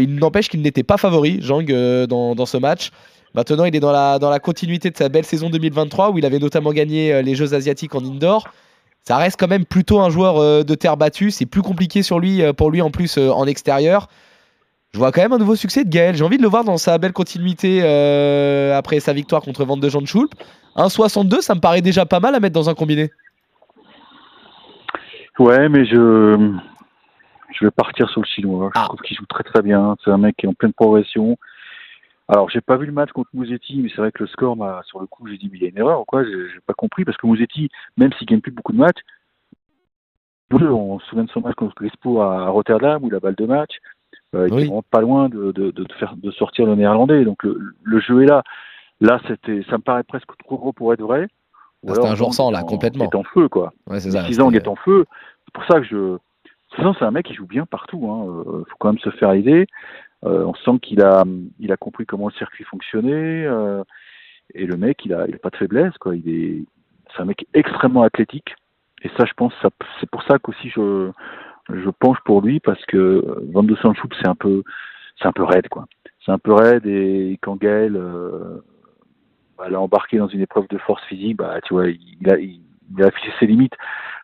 il 0.00 0.14
n'empêche 0.16 0.48
qu'il 0.48 0.62
n'était 0.62 0.82
pas 0.82 0.96
favori, 0.96 1.40
euh, 1.70 2.06
dans, 2.06 2.34
dans 2.34 2.46
ce 2.46 2.56
match. 2.56 2.90
Maintenant, 3.34 3.64
il 3.64 3.74
est 3.74 3.80
dans 3.80 3.92
la, 3.92 4.18
dans 4.18 4.30
la 4.30 4.38
continuité 4.38 4.90
de 4.90 4.96
sa 4.96 5.08
belle 5.08 5.24
saison 5.24 5.50
2023 5.50 6.10
où 6.10 6.18
il 6.18 6.24
avait 6.26 6.38
notamment 6.38 6.72
gagné 6.72 7.12
euh, 7.12 7.22
les 7.22 7.34
Jeux 7.34 7.54
asiatiques 7.54 7.94
en 7.94 8.04
indoor. 8.04 8.48
Ça 9.02 9.16
reste 9.16 9.38
quand 9.38 9.48
même 9.48 9.64
plutôt 9.66 10.00
un 10.00 10.08
joueur 10.08 10.38
euh, 10.38 10.62
de 10.62 10.74
terre 10.74 10.96
battue. 10.96 11.30
C'est 11.30 11.46
plus 11.46 11.62
compliqué 11.62 12.02
sur 12.02 12.20
lui, 12.20 12.42
euh, 12.42 12.52
pour 12.52 12.70
lui 12.70 12.80
en 12.80 12.90
plus 12.90 13.18
en 13.18 13.46
extérieur. 13.46 14.08
Je 14.92 14.98
vois 15.00 15.10
quand 15.10 15.22
même 15.22 15.32
un 15.32 15.38
nouveau 15.38 15.56
succès 15.56 15.84
de 15.84 15.90
Gaël. 15.90 16.14
J'ai 16.14 16.22
envie 16.22 16.36
de 16.36 16.42
le 16.42 16.48
voir 16.48 16.62
dans 16.62 16.76
sa 16.76 16.98
belle 16.98 17.12
continuité 17.12 17.80
euh, 17.82 18.78
après 18.78 19.00
sa 19.00 19.12
victoire 19.12 19.42
contre 19.42 19.64
Van 19.64 19.76
de 19.76 19.88
Jean 19.88 20.06
Schulp. 20.06 20.32
1,62, 20.76 21.40
ça 21.40 21.56
me 21.56 21.60
paraît 21.60 21.82
déjà 21.82 22.06
pas 22.06 22.20
mal 22.20 22.34
à 22.36 22.40
mettre 22.40 22.54
dans 22.54 22.70
un 22.70 22.74
combiné. 22.74 23.10
Ouais, 25.40 25.68
mais 25.68 25.84
je 25.84 26.52
je 27.52 27.64
vais 27.64 27.70
partir 27.72 28.08
sur 28.10 28.20
le 28.20 28.26
chinois. 28.26 28.70
Je 28.74 28.80
Ah. 28.80 28.84
trouve 28.86 29.00
qu'il 29.00 29.16
joue 29.16 29.26
très 29.26 29.42
très 29.42 29.62
bien. 29.62 29.96
C'est 30.04 30.10
un 30.10 30.18
mec 30.18 30.36
qui 30.36 30.46
est 30.46 30.48
en 30.48 30.54
pleine 30.54 30.72
progression. 30.72 31.36
Alors, 32.28 32.48
j'ai 32.48 32.60
pas 32.62 32.76
vu 32.76 32.86
le 32.86 32.92
match 32.92 33.12
contre 33.12 33.28
Mouzetti, 33.34 33.80
mais 33.82 33.88
c'est 33.90 34.00
vrai 34.00 34.10
que 34.10 34.22
le 34.22 34.26
score 34.28 34.56
m'a, 34.56 34.82
sur 34.86 34.98
le 35.00 35.06
coup, 35.06 35.26
j'ai 35.28 35.36
dit, 35.36 35.48
mais 35.52 35.58
il 35.58 35.62
y 35.62 35.66
a 35.66 35.68
une 35.68 35.78
erreur 35.78 36.00
ou 36.00 36.04
quoi? 36.04 36.24
J'ai 36.24 36.48
j'ai 36.48 36.60
pas 36.66 36.72
compris 36.72 37.04
parce 37.04 37.18
que 37.18 37.26
Mouzetti, 37.26 37.68
même 37.98 38.12
s'il 38.14 38.26
gagne 38.26 38.40
plus 38.40 38.50
beaucoup 38.52 38.72
de 38.72 38.78
matchs, 38.78 39.00
on 40.52 40.98
se 41.00 41.06
souvient 41.06 41.24
de 41.24 41.30
son 41.30 41.40
match 41.40 41.54
contre 41.54 41.74
Crespo 41.74 42.20
à 42.20 42.48
Rotterdam 42.48 43.02
où 43.02 43.10
la 43.10 43.20
balle 43.20 43.34
de 43.34 43.46
match, 43.46 43.72
euh, 44.34 44.46
il 44.48 44.54
Oui. 44.54 44.60
vraiment 44.64 44.82
pas 44.82 45.00
loin 45.00 45.28
de, 45.28 45.52
de, 45.52 45.70
de, 45.70 45.86
faire, 45.98 46.14
de 46.16 46.30
sortir 46.30 46.66
le 46.66 46.74
néerlandais. 46.76 47.24
Donc, 47.24 47.42
le, 47.42 47.74
le 47.82 48.00
jeu 48.00 48.22
est 48.22 48.26
là. 48.26 48.42
Là, 49.00 49.20
c'était, 49.26 49.62
ça 49.68 49.76
me 49.76 49.82
paraît 49.82 50.04
presque 50.04 50.30
trop 50.38 50.56
gros 50.56 50.72
pour 50.72 50.92
être 50.92 51.02
vrai. 51.02 51.26
Ou 51.82 51.88
c'était 51.88 52.00
alors, 52.00 52.12
un 52.12 52.14
jour 52.14 52.32
sans, 52.32 52.50
là, 52.50 52.60
en- 52.62 52.66
complètement. 52.66 53.04
est 53.04 53.14
en 53.14 53.24
feu, 53.24 53.48
quoi. 53.48 53.72
Ouais, 53.88 54.00
c'est 54.00 54.12
ça. 54.12 54.22
C'était- 54.28 54.56
est 54.56 54.68
en 54.68 54.76
feu. 54.76 55.04
C'est 55.44 55.52
pour 55.52 55.64
ça 55.64 55.80
que 55.80 55.86
je. 55.86 56.16
Sinon, 56.76 56.94
c'est 56.98 57.04
un 57.04 57.10
mec 57.10 57.26
qui 57.26 57.34
joue 57.34 57.46
bien 57.46 57.66
partout. 57.66 58.08
Hein. 58.10 58.26
Euh, 58.28 58.64
faut 58.68 58.76
quand 58.78 58.88
même 58.88 58.98
se 58.98 59.10
faire 59.10 59.32
aider. 59.32 59.66
Euh, 60.24 60.44
on 60.44 60.54
sent 60.54 60.78
qu'il 60.80 61.02
a, 61.02 61.24
il 61.58 61.72
a 61.72 61.76
compris 61.76 62.06
comment 62.06 62.28
le 62.28 62.34
circuit 62.34 62.64
fonctionnait. 62.64 63.44
euh, 63.46 63.82
et 64.54 64.66
le 64.66 64.76
mec, 64.76 65.04
il 65.04 65.14
a, 65.14 65.26
il 65.28 65.38
pas 65.38 65.50
de 65.50 65.56
faiblesse. 65.56 65.96
Quoi. 65.98 66.16
Il 66.16 66.28
est, 66.28 66.64
c'est 67.14 67.22
un 67.22 67.26
mec 67.26 67.46
extrêmement 67.54 68.02
athlétique. 68.02 68.54
Et 69.02 69.10
ça, 69.18 69.24
je 69.26 69.32
pense, 69.34 69.52
c'est 70.00 70.10
pour 70.10 70.22
ça 70.22 70.38
qu'aussi 70.38 70.70
je, 70.70 71.10
je 71.70 71.90
penche 71.90 72.18
pour 72.24 72.40
lui 72.40 72.60
parce 72.60 72.84
que 72.86 73.22
Van 73.52 73.62
de 73.62 73.76
Sanchouk, 73.76 74.14
c'est 74.20 74.28
un 74.28 74.34
peu, 74.34 74.62
c'est 75.20 75.28
un 75.28 75.32
peu 75.32 75.44
raide, 75.44 75.68
quoi. 75.68 75.86
C'est 76.24 76.32
un 76.32 76.38
peu 76.38 76.52
raide 76.52 76.86
et 76.86 77.38
quand 77.42 77.56
Gaël 77.56 77.96
euh, 77.96 78.62
bah, 79.58 79.68
l'a 79.68 79.78
embarqué 79.78 80.16
dans 80.16 80.28
une 80.28 80.40
épreuve 80.40 80.66
de 80.68 80.78
force 80.78 81.04
physique, 81.04 81.36
bah, 81.36 81.60
tu 81.64 81.74
vois, 81.74 81.88
il 81.88 82.30
a 82.30 83.06
affiché 83.06 83.30
ses 83.38 83.46
limites. 83.46 83.74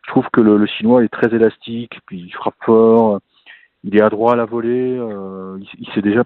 Je 0.05 0.11
trouve 0.11 0.27
que 0.33 0.41
le, 0.41 0.57
le 0.57 0.65
chinois 0.65 1.03
est 1.03 1.09
très 1.09 1.33
élastique, 1.33 1.99
puis 2.07 2.19
il 2.19 2.33
frappe 2.33 2.55
fort, 2.65 3.19
il 3.83 3.95
est 3.97 4.01
adroit 4.01 4.33
à 4.33 4.35
la 4.35 4.45
volée, 4.45 4.97
euh, 4.97 5.57
il, 5.59 5.67
il 5.79 5.87
sait 5.93 6.01
déjà 6.01 6.23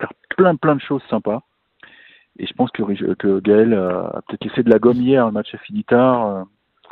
faire 0.00 0.12
plein 0.36 0.56
plein 0.56 0.74
de 0.76 0.80
choses 0.80 1.02
sympas. 1.10 1.42
Et 2.38 2.46
je 2.46 2.52
pense 2.52 2.70
que, 2.70 2.82
Gaël 3.40 3.72
a, 3.72 4.20
peut-être 4.28 4.44
laissé 4.44 4.62
de 4.62 4.68
la 4.70 4.78
gomme 4.78 5.00
hier, 5.00 5.24
le 5.24 5.32
match 5.32 5.54
a 5.54 5.58
fini 5.58 5.84
tard, 5.84 6.26
euh, 6.26 6.42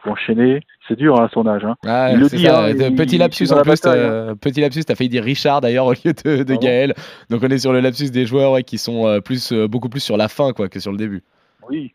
pour 0.03 0.13
enchaîner. 0.13 0.61
C'est 0.89 0.97
dur 0.97 1.21
hein, 1.21 1.27
à 1.27 1.29
son 1.29 1.47
âge. 1.47 1.65
Hein. 1.65 1.75
Ah, 1.87 2.11
Il 2.13 2.21
le 2.21 2.29
dit, 2.29 2.49
hein, 2.49 2.69
il- 2.71 2.95
petit 2.97 3.19
lapsus 3.19 3.45
est 3.45 3.53
en 3.53 3.61
plus. 3.61 3.81
euh, 3.87 4.35
petit 4.35 4.61
lapsus, 4.63 4.85
t'as 4.85 4.95
failli 4.95 5.11
dire 5.11 5.23
Richard 5.25 5.61
d'ailleurs 5.61 5.87
au 5.87 5.93
lieu 5.93 6.13
de, 6.25 6.43
de 6.45 6.53
Ah 6.53 6.55
bon 6.55 6.61
Gaël. 6.61 6.95
Donc 7.29 7.43
on 7.43 7.49
est 7.49 7.59
sur 7.59 7.73
le 7.75 7.81
lapsus 7.81 8.11
des 8.11 8.25
joueurs 8.25 8.53
ouais, 8.53 8.63
qui 8.63 8.79
sont 8.79 9.07
euh, 9.07 9.21
plus, 9.21 9.53
euh, 9.53 9.69
beaucoup 9.69 9.89
plus 9.91 10.01
sur 10.01 10.17
la 10.17 10.29
fin 10.29 10.53
quoi, 10.53 10.69
que 10.69 10.81
sur 10.81 10.93
le 10.93 10.99
début. 10.99 11.23
Oui. 11.69 11.93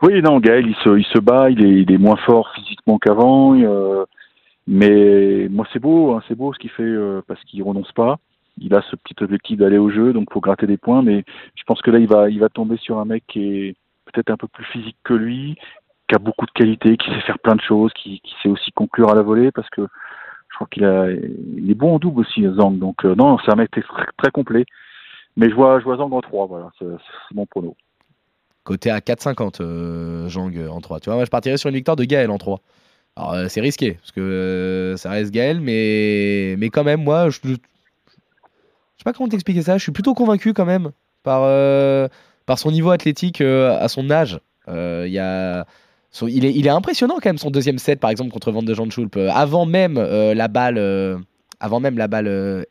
Oui, 0.00 0.22
non, 0.22 0.38
Gaël, 0.38 0.66
il 0.66 0.76
se, 0.76 0.96
il 0.96 1.04
se 1.06 1.18
bat, 1.18 1.50
il 1.50 1.62
est, 1.64 1.82
il 1.82 1.92
est 1.92 1.98
moins 1.98 2.16
fort 2.24 2.50
physiquement 2.54 2.98
qu'avant, 2.98 3.54
euh, 3.58 4.04
mais 4.68 5.48
moi 5.48 5.66
c'est 5.72 5.78
beau, 5.78 6.12
hein, 6.12 6.22
c'est 6.28 6.34
beau 6.34 6.52
ce 6.52 6.58
qu'il 6.58 6.70
fait 6.70 6.82
euh, 6.82 7.22
parce 7.26 7.42
qu'il 7.44 7.62
renonce 7.62 7.90
pas. 7.92 8.18
Il 8.58 8.74
a 8.74 8.82
ce 8.82 8.96
petit 8.96 9.14
objectif 9.22 9.56
d'aller 9.56 9.78
au 9.78 9.88
jeu, 9.88 10.12
donc 10.12 10.30
faut 10.30 10.40
gratter 10.40 10.66
des 10.66 10.76
points, 10.76 11.00
mais 11.00 11.24
je 11.54 11.62
pense 11.66 11.80
que 11.80 11.90
là 11.90 11.98
il 11.98 12.06
va, 12.06 12.28
il 12.28 12.38
va 12.38 12.50
tomber 12.50 12.76
sur 12.76 12.98
un 12.98 13.06
mec 13.06 13.24
qui 13.26 13.40
est 13.40 13.76
peut-être 14.04 14.30
un 14.30 14.36
peu 14.36 14.46
plus 14.46 14.66
physique 14.66 14.98
que 15.04 15.14
lui, 15.14 15.56
qui 16.06 16.14
a 16.14 16.18
beaucoup 16.18 16.44
de 16.44 16.50
qualité, 16.50 16.98
qui 16.98 17.08
sait 17.08 17.20
faire 17.22 17.38
plein 17.38 17.56
de 17.56 17.62
choses, 17.62 17.92
qui, 17.94 18.20
sait 18.42 18.50
aussi 18.50 18.70
conclure 18.72 19.10
à 19.10 19.14
la 19.14 19.22
volée 19.22 19.50
parce 19.52 19.70
que 19.70 19.82
je 20.50 20.54
crois 20.54 20.66
qu'il 20.70 20.84
a, 20.84 21.10
il 21.10 21.70
est 21.70 21.74
bon 21.74 21.94
en 21.94 21.98
double 21.98 22.20
aussi, 22.20 22.42
Zhang. 22.42 22.78
Donc 22.78 23.06
euh, 23.06 23.14
non, 23.14 23.38
c'est 23.38 23.50
un 23.50 23.56
mec 23.56 23.70
très, 23.70 23.82
très 24.18 24.30
complet. 24.30 24.66
Mais 25.38 25.48
je 25.48 25.54
vois, 25.54 25.78
je 25.78 25.84
vois 25.84 25.96
Zhang 25.96 26.12
en 26.12 26.20
3, 26.20 26.46
voilà, 26.46 26.70
c'est 26.78 26.86
mon 27.32 27.46
prono. 27.46 27.74
Côté 28.64 28.90
à 28.90 28.98
4,50, 28.98 29.62
euh, 29.62 30.28
Jang 30.28 30.54
euh, 30.58 30.68
en 30.68 30.82
3. 30.82 31.00
Tu 31.00 31.06
vois, 31.06 31.14
moi 31.14 31.24
je 31.24 31.30
partirais 31.30 31.56
sur 31.56 31.70
une 31.70 31.76
victoire 31.76 31.96
de 31.96 32.04
Gaël 32.04 32.30
en 32.30 32.36
3. 32.36 32.60
Alors 33.18 33.32
euh, 33.34 33.46
c'est 33.48 33.60
risqué, 33.60 33.94
parce 33.94 34.12
que 34.12 34.20
euh, 34.20 34.96
ça 34.96 35.10
reste 35.10 35.32
Gaël, 35.32 35.60
mais, 35.60 36.54
mais 36.56 36.68
quand 36.70 36.84
même, 36.84 37.02
moi, 37.02 37.30
je, 37.30 37.40
je 37.42 37.50
sais 37.52 39.04
pas 39.04 39.12
comment 39.12 39.28
t'expliquer 39.28 39.62
ça, 39.62 39.76
je 39.76 39.82
suis 39.82 39.90
plutôt 39.90 40.14
convaincu 40.14 40.54
quand 40.54 40.64
même 40.64 40.92
par, 41.24 41.40
euh, 41.42 42.06
par 42.46 42.60
son 42.60 42.70
niveau 42.70 42.90
athlétique 42.90 43.40
à 43.40 43.88
son 43.88 44.10
âge. 44.12 44.38
Il 44.68 45.16
est, 45.16 46.54
il 46.54 46.66
est 46.66 46.70
impressionnant 46.70 47.14
quand 47.16 47.26
même 47.26 47.38
son 47.38 47.50
deuxième 47.50 47.78
set, 47.78 47.98
par 47.98 48.10
exemple, 48.10 48.30
contre 48.30 48.52
Van 48.52 48.62
de 48.62 48.72
Schulp. 48.72 49.16
Avant 49.16 49.66
même 49.66 49.98
la 49.98 50.48
balle, 50.48 50.78
avant 51.58 51.80
même 51.80 51.98
la 51.98 52.06
balle 52.06 52.28
euh, 52.28 52.64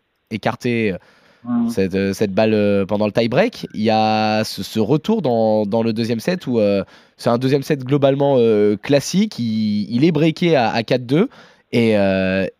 cette, 1.69 1.95
euh, 1.95 2.13
cette 2.13 2.33
balle 2.33 2.53
euh, 2.53 2.85
pendant 2.85 3.05
le 3.05 3.11
tie-break. 3.11 3.67
Il 3.73 3.81
y 3.81 3.89
a 3.89 4.43
ce, 4.43 4.79
retour 4.79 5.21
dans, 5.21 5.83
le 5.83 5.93
deuxième 5.93 6.19
set 6.19 6.47
où 6.47 6.59
euh, 6.59 6.83
c'est 7.17 7.29
un 7.29 7.37
deuxième 7.37 7.63
set 7.63 7.83
globalement 7.83 8.37
classique. 8.81 9.39
Il, 9.39 10.03
est 10.03 10.11
breaké 10.11 10.55
à, 10.55 10.69
à 10.69 10.81
4-2 10.81 11.27
et, 11.73 11.93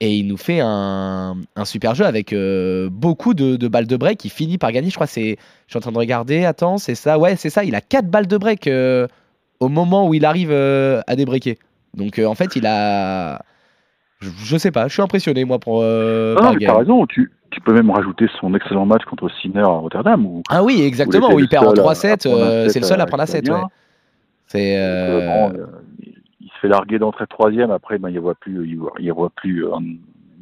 il 0.01 0.27
nous 0.27 0.38
fait 0.38 0.60
un, 0.62 1.36
super 1.65 1.96
jeu 1.96 2.05
avec 2.05 2.34
beaucoup 2.91 3.34
de, 3.34 3.55
de 3.55 3.67
balles 3.67 3.88
de 3.88 3.98
break. 3.98 4.24
Il 4.25 4.31
finit 4.31 4.57
par 4.57 4.72
gagner. 4.72 4.89
Je 4.89 4.96
crois 4.96 5.07
c'est. 5.07 5.38
Je 5.67 5.72
suis 5.72 5.77
en 5.77 5.81
train 5.81 5.91
de 5.91 5.98
regarder. 5.98 6.46
Attends, 6.46 6.77
c'est 6.77 6.96
ça. 6.96 7.19
Ouais, 7.19 7.36
c'est 7.36 7.50
ça. 7.50 7.63
Il 7.63 7.75
a 7.75 7.81
4 7.81 8.07
balles 8.07 8.27
de 8.27 8.38
break 8.38 8.69
au 9.60 9.69
moment 9.69 10.07
où 10.07 10.13
il 10.13 10.25
arrive 10.25 10.51
à 10.51 11.15
débreaker. 11.15 11.55
Donc 11.93 12.19
en 12.19 12.36
fait, 12.36 12.55
il 12.55 12.65
a. 12.65 13.41
Je, 14.20 14.30
je 14.46 14.58
sais 14.58 14.72
pas, 14.72 14.88
je 14.88 14.94
suis 14.94 15.02
impressionné 15.02 15.46
moi 15.46 15.60
pour. 15.60 15.82
euh, 15.84 16.36
Ah, 16.42 16.54
t'as 16.60 16.78
raison, 16.78 17.06
tu, 17.06 17.32
tu 17.52 17.62
peux 17.62 17.74
même 17.74 17.90
rajouter 17.92 18.28
son 18.42 18.54
excellent 18.56 18.86
match 18.86 19.04
contre 19.06 19.30
Sinner 19.42 19.62
à 19.62 19.66
Rotterdam. 19.68 20.26
Où, 20.26 20.42
Ah 20.50 20.64
oui, 20.64 20.82
exactement, 20.82 21.32
où 21.34 21.40
il 21.40 21.48
perd 21.48 21.66
en 21.68 21.70
le 21.72 21.76
seul 21.76 21.86
à- 21.86 22.16
3-7, 22.18 22.26
à 22.26 22.30
prendre 22.30 22.44
un 22.44 22.48
euh, 22.48 22.70
c'est 22.70 22.80
le 22.80 22.86
seul 22.86 23.00
à 23.00 23.04
à 23.04 23.06
prendre 23.06 23.24
un 23.24 23.28
7. 23.28 23.44
Italien. 23.46 23.62
Ouais. 23.64 23.68
C'est. 24.48 24.78
Euh, 24.78 24.82
euh, 24.82 25.50
bon, 25.50 25.60
euh, 25.60 25.66
il 26.42 26.48
se 26.48 26.60
fait 26.62 26.68
larguer 26.68 26.98
d'entrée 27.00 27.26
de 27.26 27.30
troisième, 27.30 27.70
après 27.72 28.00
ben, 28.00 28.10
il 28.10 28.16
ne 28.16 28.20
voit 28.20 28.36
plus, 28.36 28.68
il 28.68 28.78
voit, 28.78 28.94
il 29.00 29.12
voit 29.14 29.30
plus 29.36 29.66
euh, 29.66 29.70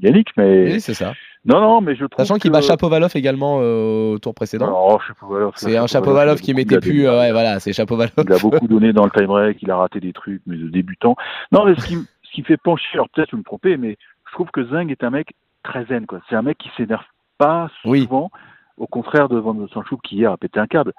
Yannick, 0.01 0.29
mais 0.38 0.74
Oui, 0.74 0.79
c'est 0.82 0.94
ça. 0.94 1.13
non, 1.46 1.60
non, 1.60 1.82
mais 1.82 1.96
je 1.96 2.05
trouve 2.05 2.24
Sachant 2.25 2.38
qu'il 2.39 2.51
que- 2.51 2.55
bat 2.55 2.62
Chapovalov 2.62 3.12
également 3.15 3.60
euh, 3.62 4.13
au 4.13 4.20
tour 4.20 4.34
précédent. 4.34 4.67
Chapovalov, 5.05 5.51
C'est 5.55 5.75
un 5.77 5.88
Chapovalov 5.88 6.39
qui 6.39 6.53
mettait 6.53 6.79
plus. 6.79 7.08
euh, 7.08 7.20
ouais, 7.20 7.32
voilà, 7.32 7.60
c'est 7.60 7.74
Chapovalov. 7.74 8.12
Il 8.25 8.32
a 8.34 8.38
beaucoup 8.38 8.67
donné 8.70 8.94
dans 8.94 9.03
le 9.05 9.12
time 9.12 9.25
break, 9.27 9.58
il 9.62 9.70
a 9.72 9.75
raté 9.77 10.00
des 10.00 10.13
trucs, 10.13 10.41
mais 10.48 10.55
de 10.58 10.70
débutant. 10.70 11.15
Non, 11.51 11.65
mais 11.65 11.75
ce 11.77 11.86
qui, 11.86 11.98
qui 12.35 12.41
me 12.41 12.45
fait 12.45 12.57
pencher, 12.57 12.87
alors 12.93 13.09
peut-être 13.09 13.31
je 13.31 13.35
me 13.37 13.43
tromper, 13.43 13.77
mais 13.77 13.97
je 14.27 14.31
trouve 14.33 14.51
que 14.51 14.63
Zing 14.65 14.91
est 14.91 15.03
un 15.03 15.09
mec 15.09 15.33
très 15.63 15.85
zen, 15.85 16.05
quoi. 16.05 16.19
C'est 16.29 16.35
un 16.35 16.41
mec 16.41 16.57
qui 16.57 16.69
s'énerve 16.75 17.05
pas 17.37 17.69
Oui. 17.85 18.03
souvent, 18.03 18.29
au 18.77 18.87
contraire 18.87 19.29
de 19.29 19.37
Van 19.37 19.67
Sanchou 19.69 19.97
qui 19.97 20.17
hier 20.17 20.31
a 20.31 20.37
pété 20.37 20.59
un 20.59 20.67
câble. 20.67 20.93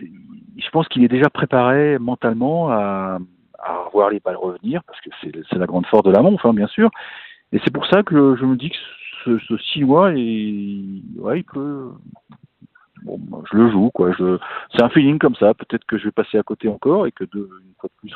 Je 0.00 0.70
pense 0.70 0.88
qu'il 0.88 1.04
est 1.04 1.08
déjà 1.08 1.28
préparé 1.28 1.98
mentalement 1.98 2.70
à, 2.70 3.18
à 3.58 3.84
voir 3.92 4.08
les 4.10 4.20
balles 4.20 4.36
revenir, 4.36 4.82
parce 4.84 5.00
que 5.00 5.10
c'est 5.20 5.58
la 5.58 5.66
grande 5.66 5.86
force 5.86 6.04
de 6.04 6.10
la 6.10 6.22
montre, 6.22 6.46
hein, 6.46 6.54
bien 6.54 6.66
sûr. 6.66 6.90
Et 7.52 7.60
c'est 7.62 7.72
pour 7.72 7.86
ça 7.86 8.02
que 8.02 8.34
je 8.36 8.44
me 8.46 8.56
dis 8.56 8.70
que 8.70 8.76
ce, 9.24 9.38
ce 9.38 9.56
Chinois, 9.58 10.12
il, 10.12 11.02
ouais, 11.18 11.40
il 11.40 11.44
peut. 11.44 11.90
Bon, 13.04 13.18
je 13.50 13.56
le 13.56 13.70
joue, 13.70 13.90
quoi. 13.90 14.12
Je, 14.12 14.38
c'est 14.74 14.82
un 14.82 14.88
feeling 14.88 15.18
comme 15.18 15.34
ça. 15.34 15.54
Peut-être 15.54 15.84
que 15.84 15.98
je 15.98 16.04
vais 16.04 16.12
passer 16.12 16.38
à 16.38 16.42
côté 16.42 16.68
encore 16.68 17.06
et 17.06 17.12
que 17.12 17.24
de, 17.24 17.50
une 17.64 17.74
fois 17.78 17.90
de 17.90 18.08
plus, 18.08 18.14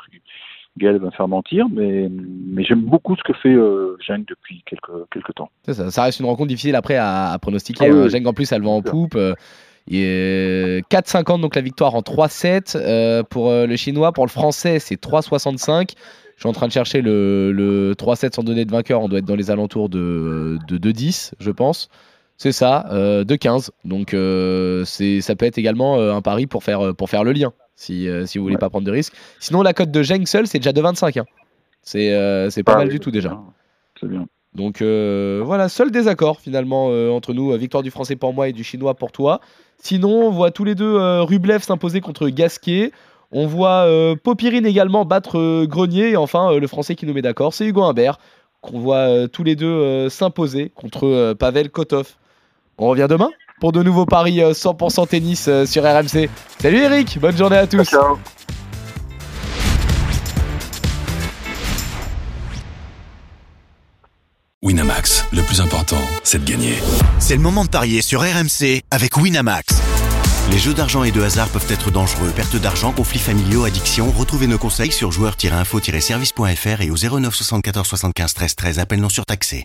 Gaël 0.78 0.99
va 0.99 1.06
me 1.06 1.11
faire 1.11 1.28
mentir, 1.28 1.66
mais, 1.71 2.09
mais 2.11 2.64
j'aime 2.64 2.83
beaucoup 2.83 3.16
ce 3.16 3.23
que 3.23 3.33
fait 3.33 3.54
euh, 3.54 3.97
depuis 4.28 4.62
quelques, 4.66 5.09
quelques 5.12 5.35
temps. 5.35 5.50
Ça, 5.66 5.90
ça 5.90 6.02
reste 6.04 6.21
une 6.21 6.26
rencontre 6.26 6.49
difficile 6.49 6.75
après 6.75 6.97
à, 6.97 7.33
à 7.33 7.38
pronostiquer. 7.38 7.87
Ah 7.87 7.92
oui, 7.92 8.16
hein. 8.16 8.26
en 8.26 8.33
plus, 8.33 8.52
elle 8.52 8.62
va 8.62 8.71
en 8.71 8.83
poupe. 8.83 9.14
euh, 9.16 9.35
il 9.88 9.99
est 10.00 10.80
4,50 10.91 11.41
donc 11.41 11.54
la 11.54 11.62
victoire 11.62 11.95
en 11.95 12.00
3-7 12.00 12.76
euh, 12.76 13.23
pour 13.23 13.50
euh, 13.50 13.67
le 13.67 13.76
chinois. 13.76 14.12
Pour 14.12 14.26
le 14.26 14.30
français, 14.30 14.78
c'est 14.80 15.00
3,65. 15.00 15.93
Je 16.36 16.41
suis 16.43 16.49
en 16.49 16.52
train 16.52 16.67
de 16.67 16.73
chercher 16.73 17.00
le, 17.02 17.52
le 17.52 17.95
3-7 17.95 18.34
sans 18.34 18.43
donner 18.43 18.65
de 18.65 18.71
vainqueur. 18.73 19.00
On 19.00 19.08
doit 19.08 19.21
être 19.21 19.25
dans 19.25 19.36
les 19.36 19.50
alentours 19.50 19.89
de, 19.89 20.58
de 20.69 20.78
2-10, 20.93 21.32
je 21.39 21.50
pense. 21.50 21.89
C'est 22.36 22.52
ça, 22.52 22.86
euh, 22.93 23.25
2-15. 23.25 23.71
Donc 23.84 24.12
euh, 24.12 24.84
ça 24.84 25.36
peut 25.36 25.47
être 25.47 25.56
également 25.56 25.99
euh, 25.99 26.12
un 26.12 26.21
pari 26.21 26.47
pour 26.47 26.65
faire, 26.65 26.95
pour 26.95 27.08
faire 27.08 27.25
le 27.25 27.32
lien, 27.32 27.52
si, 27.76 28.08
euh, 28.08 28.26
si 28.26 28.39
vous 28.39 28.45
voulez 28.45 28.54
Ouais. 28.56 28.58
pas 28.60 28.71
prendre 28.71 28.86
de 28.86 28.91
risques. 28.91 29.12
Sinon, 29.39 29.62
la 29.62 29.73
cote 29.75 29.91
de 29.91 30.02
Zheng 30.02 30.26
seul, 30.26 30.47
c'est 30.47 30.58
déjà 30.58 30.73
2,25. 30.73 31.19
Hein. 31.19 31.25
C'est, 31.82 32.12
euh, 32.15 32.49
pas 32.65 32.73
Ah 32.73 32.76
mal 32.78 32.86
oui, 32.89 32.95
du 32.95 33.00
tout 33.00 33.10
déjà. 33.10 33.28
bien. 33.28 33.45
C'est 34.00 34.08
bien. 34.08 34.26
Donc 34.54 34.80
euh, 34.80 35.43
voilà, 35.45 35.69
seul 35.69 35.91
désaccord 35.91 36.41
finalement 36.41 36.86
entre 37.15 37.34
nous, 37.34 37.52
victoire 37.58 37.82
du 37.82 37.91
français 37.91 38.17
pour 38.17 38.32
moi 38.32 38.49
et 38.49 38.52
du 38.52 38.65
chinois 38.65 38.95
pour 38.95 39.12
toi. 39.12 39.41
Sinon, 39.78 40.26
on 40.26 40.30
voit 40.30 40.50
tous 40.50 40.65
les 40.65 40.75
deux 40.75 40.97
Rublev 41.21 41.62
s'imposer 41.62 42.00
contre 42.00 42.28
Gasquet. 42.30 42.91
On 43.32 43.47
voit 43.47 43.86
Popirine 44.23 44.65
également 44.65 45.04
battre 45.04 45.67
Grenier. 45.67 46.12
Et 46.12 46.17
enfin, 46.17 46.56
le 46.58 46.67
français 46.67 46.95
qui 46.95 47.04
nous 47.04 47.12
met 47.12 47.21
d'accord, 47.21 47.52
c'est 47.52 47.67
Hugo 47.67 47.82
Humbert, 47.82 48.19
qu'on 48.62 48.78
voit 48.80 49.28
tous 49.28 49.45
les 49.45 49.56
deux 49.56 50.08
s'imposer 50.08 50.71
contre 50.75 51.34
Pavel 51.34 51.69
Kotov. 51.71 52.15
On 52.78 52.89
revient 52.89 53.08
demain? 53.10 53.28
Pour 53.60 53.73
de 53.73 53.82
nouveaux 53.82 54.06
paris 54.06 54.42
euh, 54.42 54.52
100% 54.52 55.08
tennis 55.08 55.47
euh, 55.49 55.66
sur 55.66 55.82
RMC. 55.82 56.28
Salut 56.60 56.78
Eric, 56.78 57.19
bonne 57.21 57.36
journée 57.36 57.58
à 57.58 57.66
tous. 57.66 57.84
Ciao. 57.84 58.19
Winamax, 64.62 65.26
le 65.32 65.42
plus 65.42 65.60
important, 65.60 66.00
c'est 66.25 66.45
de 66.45 66.50
gagner. 66.50 66.75
C'est 67.21 67.36
le 67.36 67.42
moment 67.42 67.64
de 67.64 67.69
parier 67.69 68.02
sur 68.02 68.21
RMC 68.21 68.82
avec 68.90 69.16
Winamax. 69.16 69.80
Les 70.50 70.58
jeux 70.58 70.75
d'argent 70.75 71.02
et 71.02 71.10
de 71.10 71.23
hasard 71.23 71.49
peuvent 71.49 71.71
être 71.71 71.90
dangereux. 71.90 72.30
Perte 72.34 72.56
d'argent, 72.56 72.92
conflits 72.92 73.19
familiaux, 73.19 73.64
addiction. 73.64 74.10
Retrouvez 74.10 74.47
nos 74.47 74.58
conseils 74.58 74.92
sur 74.92 75.10
joueurs-info-service.fr 75.10 76.80
et 76.80 76.90
au 76.90 76.97
09 76.97 77.34
74 77.34 77.86
75 77.86 78.34
13 78.34 78.54
13. 78.54 78.78
Appel 78.78 79.00
non 79.00 79.08
surtaxé. 79.08 79.64